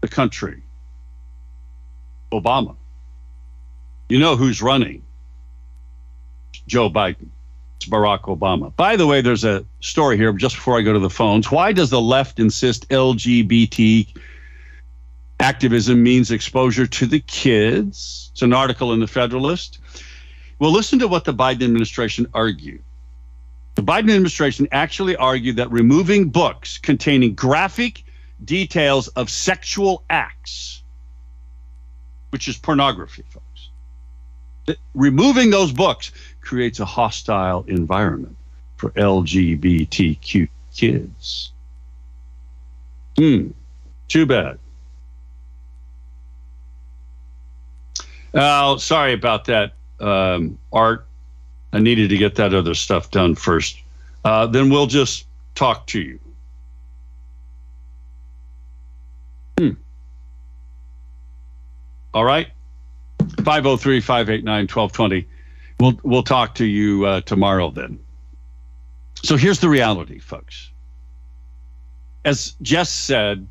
the 0.00 0.08
country? 0.08 0.64
Obama. 2.32 2.74
You 4.08 4.18
know 4.18 4.34
who's 4.34 4.60
running? 4.60 5.04
Joe 6.66 6.90
Biden. 6.90 7.28
It's 7.82 7.90
Barack 7.90 8.22
Obama. 8.22 8.74
By 8.76 8.94
the 8.94 9.08
way, 9.08 9.22
there's 9.22 9.42
a 9.42 9.64
story 9.80 10.16
here 10.16 10.32
just 10.34 10.54
before 10.54 10.78
I 10.78 10.82
go 10.82 10.92
to 10.92 11.00
the 11.00 11.10
phones. 11.10 11.50
Why 11.50 11.72
does 11.72 11.90
the 11.90 12.00
left 12.00 12.38
insist 12.38 12.88
LGBT 12.90 14.06
activism 15.40 16.00
means 16.00 16.30
exposure 16.30 16.86
to 16.86 17.06
the 17.06 17.18
kids? 17.18 18.30
It's 18.32 18.42
an 18.42 18.52
article 18.52 18.92
in 18.92 19.00
the 19.00 19.08
Federalist. 19.08 19.80
Well, 20.60 20.70
listen 20.70 21.00
to 21.00 21.08
what 21.08 21.24
the 21.24 21.34
Biden 21.34 21.64
administration 21.64 22.28
argued. 22.32 22.84
The 23.74 23.82
Biden 23.82 24.10
administration 24.10 24.68
actually 24.70 25.16
argued 25.16 25.56
that 25.56 25.72
removing 25.72 26.28
books 26.28 26.78
containing 26.78 27.34
graphic 27.34 28.04
details 28.44 29.08
of 29.08 29.28
sexual 29.28 30.04
acts, 30.08 30.84
which 32.30 32.46
is 32.46 32.56
pornography, 32.56 33.24
folks. 33.28 33.70
Removing 34.94 35.50
those 35.50 35.72
books 35.72 36.12
creates 36.42 36.80
a 36.80 36.84
hostile 36.84 37.64
environment 37.68 38.36
for 38.76 38.90
LGBTQ 38.90 40.48
kids. 40.74 41.52
Hmm, 43.16 43.48
too 44.08 44.26
bad. 44.26 44.58
Oh, 48.34 48.76
sorry 48.76 49.12
about 49.12 49.44
that, 49.46 49.72
um, 50.00 50.58
Art. 50.72 51.06
I 51.72 51.78
needed 51.78 52.10
to 52.10 52.16
get 52.16 52.34
that 52.36 52.54
other 52.54 52.74
stuff 52.74 53.10
done 53.10 53.34
first. 53.34 53.78
Uh, 54.24 54.46
then 54.46 54.70
we'll 54.70 54.86
just 54.86 55.26
talk 55.54 55.86
to 55.88 56.00
you. 56.00 56.18
Hmm. 59.58 59.70
All 62.14 62.24
right. 62.24 62.48
503 63.44 64.00
589 64.00 64.62
1220. 64.62 65.26
We'll, 65.80 65.98
we'll 66.02 66.22
talk 66.22 66.56
to 66.56 66.64
you 66.64 67.04
uh, 67.06 67.20
tomorrow 67.22 67.70
then. 67.70 67.98
So 69.22 69.36
here's 69.36 69.60
the 69.60 69.68
reality, 69.68 70.18
folks. 70.18 70.70
As 72.24 72.54
Jess 72.62 72.90
said, 72.90 73.46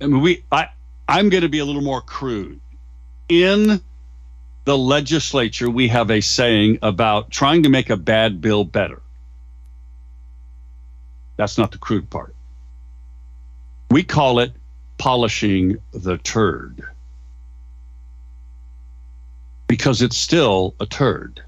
I 0.00 0.06
mean, 0.06 0.20
we, 0.20 0.44
I, 0.50 0.68
I'm 1.08 1.28
going 1.28 1.42
to 1.42 1.48
be 1.48 1.58
a 1.58 1.64
little 1.64 1.82
more 1.82 2.00
crude. 2.00 2.60
In 3.28 3.80
the 4.64 4.78
legislature, 4.78 5.70
we 5.70 5.88
have 5.88 6.10
a 6.10 6.20
saying 6.20 6.78
about 6.82 7.30
trying 7.30 7.62
to 7.64 7.68
make 7.68 7.90
a 7.90 7.96
bad 7.96 8.40
bill 8.40 8.64
better. 8.64 9.02
That's 11.36 11.58
not 11.58 11.72
the 11.72 11.78
crude 11.78 12.10
part. 12.10 12.34
We 13.90 14.02
call 14.02 14.38
it 14.40 14.52
polishing 14.98 15.78
the 15.92 16.18
turd 16.18 16.84
because 19.66 20.02
it's 20.02 20.16
still 20.16 20.74
a 20.80 20.86
turd, 20.86 21.42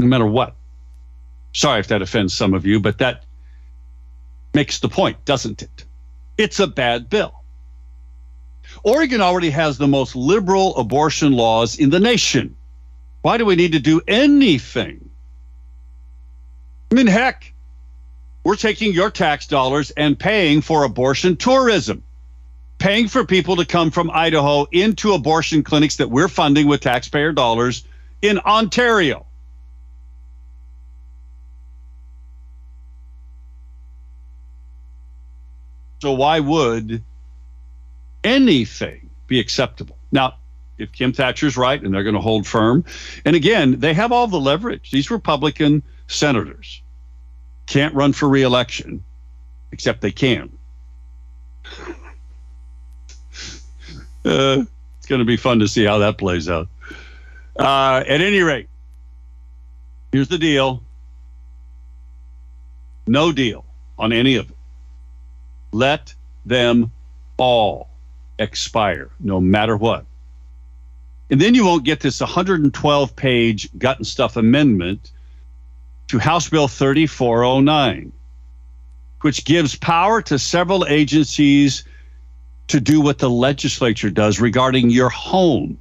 no 0.00 0.06
matter 0.06 0.26
what. 0.26 0.54
Sorry 1.52 1.80
if 1.80 1.88
that 1.88 2.02
offends 2.02 2.32
some 2.34 2.54
of 2.54 2.64
you, 2.64 2.78
but 2.78 2.98
that 2.98 3.24
makes 4.54 4.78
the 4.78 4.88
point, 4.88 5.24
doesn't 5.24 5.62
it? 5.62 5.84
It's 6.36 6.60
a 6.60 6.66
bad 6.66 7.10
bill. 7.10 7.34
Oregon 8.84 9.20
already 9.20 9.50
has 9.50 9.76
the 9.76 9.88
most 9.88 10.14
liberal 10.14 10.76
abortion 10.76 11.32
laws 11.32 11.78
in 11.78 11.90
the 11.90 11.98
nation. 11.98 12.54
Why 13.22 13.38
do 13.38 13.44
we 13.44 13.56
need 13.56 13.72
to 13.72 13.80
do 13.80 14.00
anything? 14.06 15.10
I 16.90 16.94
mean, 16.94 17.06
heck, 17.06 17.52
we're 18.44 18.56
taking 18.56 18.92
your 18.92 19.10
tax 19.10 19.46
dollars 19.46 19.90
and 19.90 20.18
paying 20.18 20.60
for 20.60 20.84
abortion 20.84 21.36
tourism, 21.36 22.04
paying 22.78 23.08
for 23.08 23.24
people 23.24 23.56
to 23.56 23.66
come 23.66 23.90
from 23.90 24.10
Idaho 24.12 24.66
into 24.70 25.12
abortion 25.12 25.64
clinics 25.64 25.96
that 25.96 26.08
we're 26.08 26.28
funding 26.28 26.68
with 26.68 26.82
taxpayer 26.82 27.32
dollars 27.32 27.84
in 28.22 28.38
Ontario. 28.38 29.26
So, 36.00 36.12
why 36.12 36.40
would 36.40 37.02
anything 38.22 39.10
be 39.26 39.40
acceptable? 39.40 39.96
Now, 40.12 40.34
if 40.78 40.92
Kim 40.92 41.12
Thatcher's 41.12 41.56
right 41.56 41.82
and 41.82 41.92
they're 41.92 42.04
going 42.04 42.14
to 42.14 42.20
hold 42.20 42.46
firm, 42.46 42.84
and 43.24 43.34
again, 43.34 43.80
they 43.80 43.94
have 43.94 44.12
all 44.12 44.28
the 44.28 44.38
leverage. 44.40 44.90
These 44.90 45.10
Republican 45.10 45.82
senators 46.06 46.82
can't 47.66 47.94
run 47.94 48.12
for 48.12 48.28
reelection, 48.28 49.04
except 49.72 50.00
they 50.00 50.12
can. 50.12 50.50
Uh, 54.24 54.64
it's 54.98 55.06
going 55.06 55.20
to 55.20 55.24
be 55.24 55.38
fun 55.38 55.60
to 55.60 55.68
see 55.68 55.84
how 55.84 55.98
that 55.98 56.18
plays 56.18 56.50
out. 56.50 56.68
Uh, 57.58 58.02
at 58.06 58.20
any 58.20 58.40
rate, 58.40 58.68
Here's 60.12 60.28
the 60.28 60.38
deal 60.38 60.82
no 63.06 63.32
deal 63.32 63.64
on 63.98 64.12
any 64.12 64.36
of 64.36 64.50
it. 64.50 64.56
Let 65.72 66.14
them 66.46 66.92
all 67.36 67.88
expire, 68.38 69.10
no 69.20 69.40
matter 69.40 69.76
what. 69.76 70.06
And 71.30 71.40
then 71.40 71.54
you 71.54 71.64
won't 71.64 71.84
get 71.84 72.00
this 72.00 72.20
112 72.20 73.16
page 73.16 73.68
gut 73.78 73.98
and 73.98 74.06
stuff 74.06 74.36
amendment 74.36 75.10
to 76.08 76.18
House 76.18 76.48
Bill 76.48 76.68
3409, 76.68 78.12
which 79.20 79.44
gives 79.44 79.76
power 79.76 80.22
to 80.22 80.38
several 80.38 80.86
agencies 80.86 81.84
to 82.68 82.80
do 82.80 83.00
what 83.00 83.18
the 83.18 83.30
legislature 83.30 84.10
does 84.10 84.40
regarding 84.40 84.90
your 84.90 85.10
home, 85.10 85.78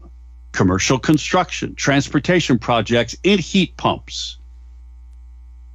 commercial 0.51 0.99
construction, 0.99 1.75
transportation 1.75 2.59
projects, 2.59 3.15
and 3.23 3.39
heat 3.39 3.75
pumps 3.77 4.37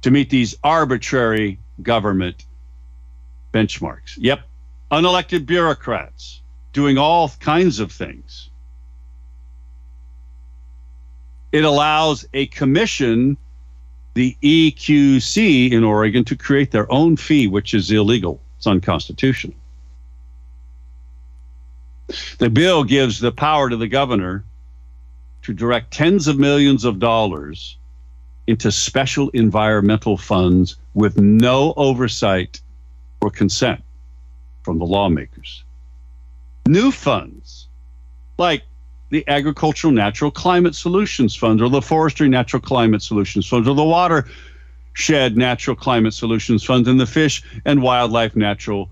to 0.01 0.11
meet 0.11 0.29
these 0.29 0.55
arbitrary 0.63 1.57
government 1.81 2.45
benchmarks. 3.53 4.17
Yep, 4.17 4.41
unelected 4.91 5.45
bureaucrats 5.45 6.41
doing 6.73 6.97
all 6.97 7.29
kinds 7.39 7.79
of 7.79 7.91
things. 7.91 8.49
It 11.51 11.63
allows 11.63 12.27
a 12.33 12.47
commission, 12.47 13.37
the 14.15 14.35
EQC 14.41 15.71
in 15.71 15.83
Oregon, 15.83 16.25
to 16.25 16.35
create 16.35 16.71
their 16.71 16.91
own 16.91 17.15
fee, 17.15 17.47
which 17.47 17.75
is 17.75 17.91
illegal. 17.91 18.41
It's 18.57 18.65
unconstitutional. 18.65 19.55
The 22.39 22.49
bill 22.49 22.83
gives 22.83 23.19
the 23.19 23.31
power 23.31 23.69
to 23.69 23.77
the 23.77 23.87
governor 23.87 24.43
to 25.43 25.53
direct 25.53 25.93
tens 25.93 26.27
of 26.27 26.39
millions 26.39 26.85
of 26.85 26.99
dollars 26.99 27.77
into 28.47 28.71
special 28.71 29.29
environmental 29.29 30.17
funds 30.17 30.75
with 30.93 31.17
no 31.17 31.73
oversight 31.77 32.61
or 33.23 33.29
consent 33.29 33.81
from 34.63 34.77
the 34.79 34.85
lawmakers. 34.85 35.63
New 36.67 36.91
funds 36.91 37.67
like 38.37 38.63
the 39.09 39.23
Agricultural 39.27 39.93
Natural 39.93 40.31
Climate 40.31 40.75
Solutions 40.75 41.35
Fund 41.35 41.61
or 41.61 41.69
the 41.69 41.81
Forestry 41.81 42.27
Natural 42.27 42.61
Climate 42.61 43.01
Solutions 43.01 43.47
Fund 43.47 43.67
or 43.67 43.75
the 43.75 43.83
Watershed 43.83 45.37
Natural 45.37 45.75
Climate 45.75 46.13
Solutions 46.13 46.63
Fund 46.63 46.87
and 46.87 46.99
the 46.99 47.05
Fish 47.05 47.43
and 47.65 47.81
Wildlife 47.81 48.35
Natural 48.35 48.89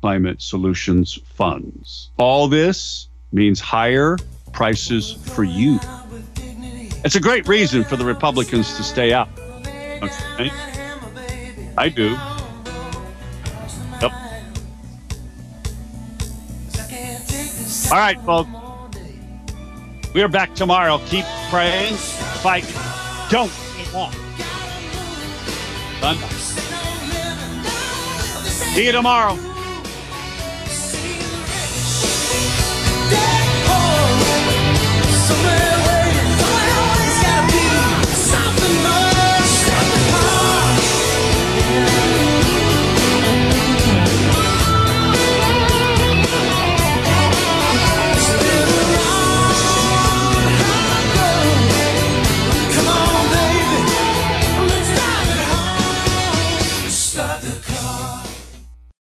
Climate 0.00 0.40
Solutions 0.40 1.18
Funds. 1.34 2.10
All 2.18 2.48
this 2.48 3.08
means 3.32 3.60
higher 3.60 4.16
prices 4.52 5.12
for 5.12 5.44
you. 5.44 5.78
It's 7.04 7.14
a 7.14 7.20
great 7.20 7.46
reason 7.46 7.84
for 7.84 7.96
the 7.96 8.04
Republicans 8.04 8.76
to 8.76 8.82
stay 8.82 9.12
out. 9.12 9.28
Okay? 10.02 10.50
I 11.76 11.88
do. 11.88 12.16
All 17.70 17.98
right, 17.98 18.20
folks. 18.22 18.50
We 20.12 20.22
are 20.22 20.28
back 20.28 20.56
tomorrow. 20.56 20.98
Keep 21.06 21.24
praying, 21.50 21.94
fight, 21.94 22.64
don't 23.30 23.52
walk. 23.94 24.12
Done. 26.00 26.16
See 28.74 28.86
you 28.86 28.92
tomorrow. 28.92 29.36
Start 35.26 35.69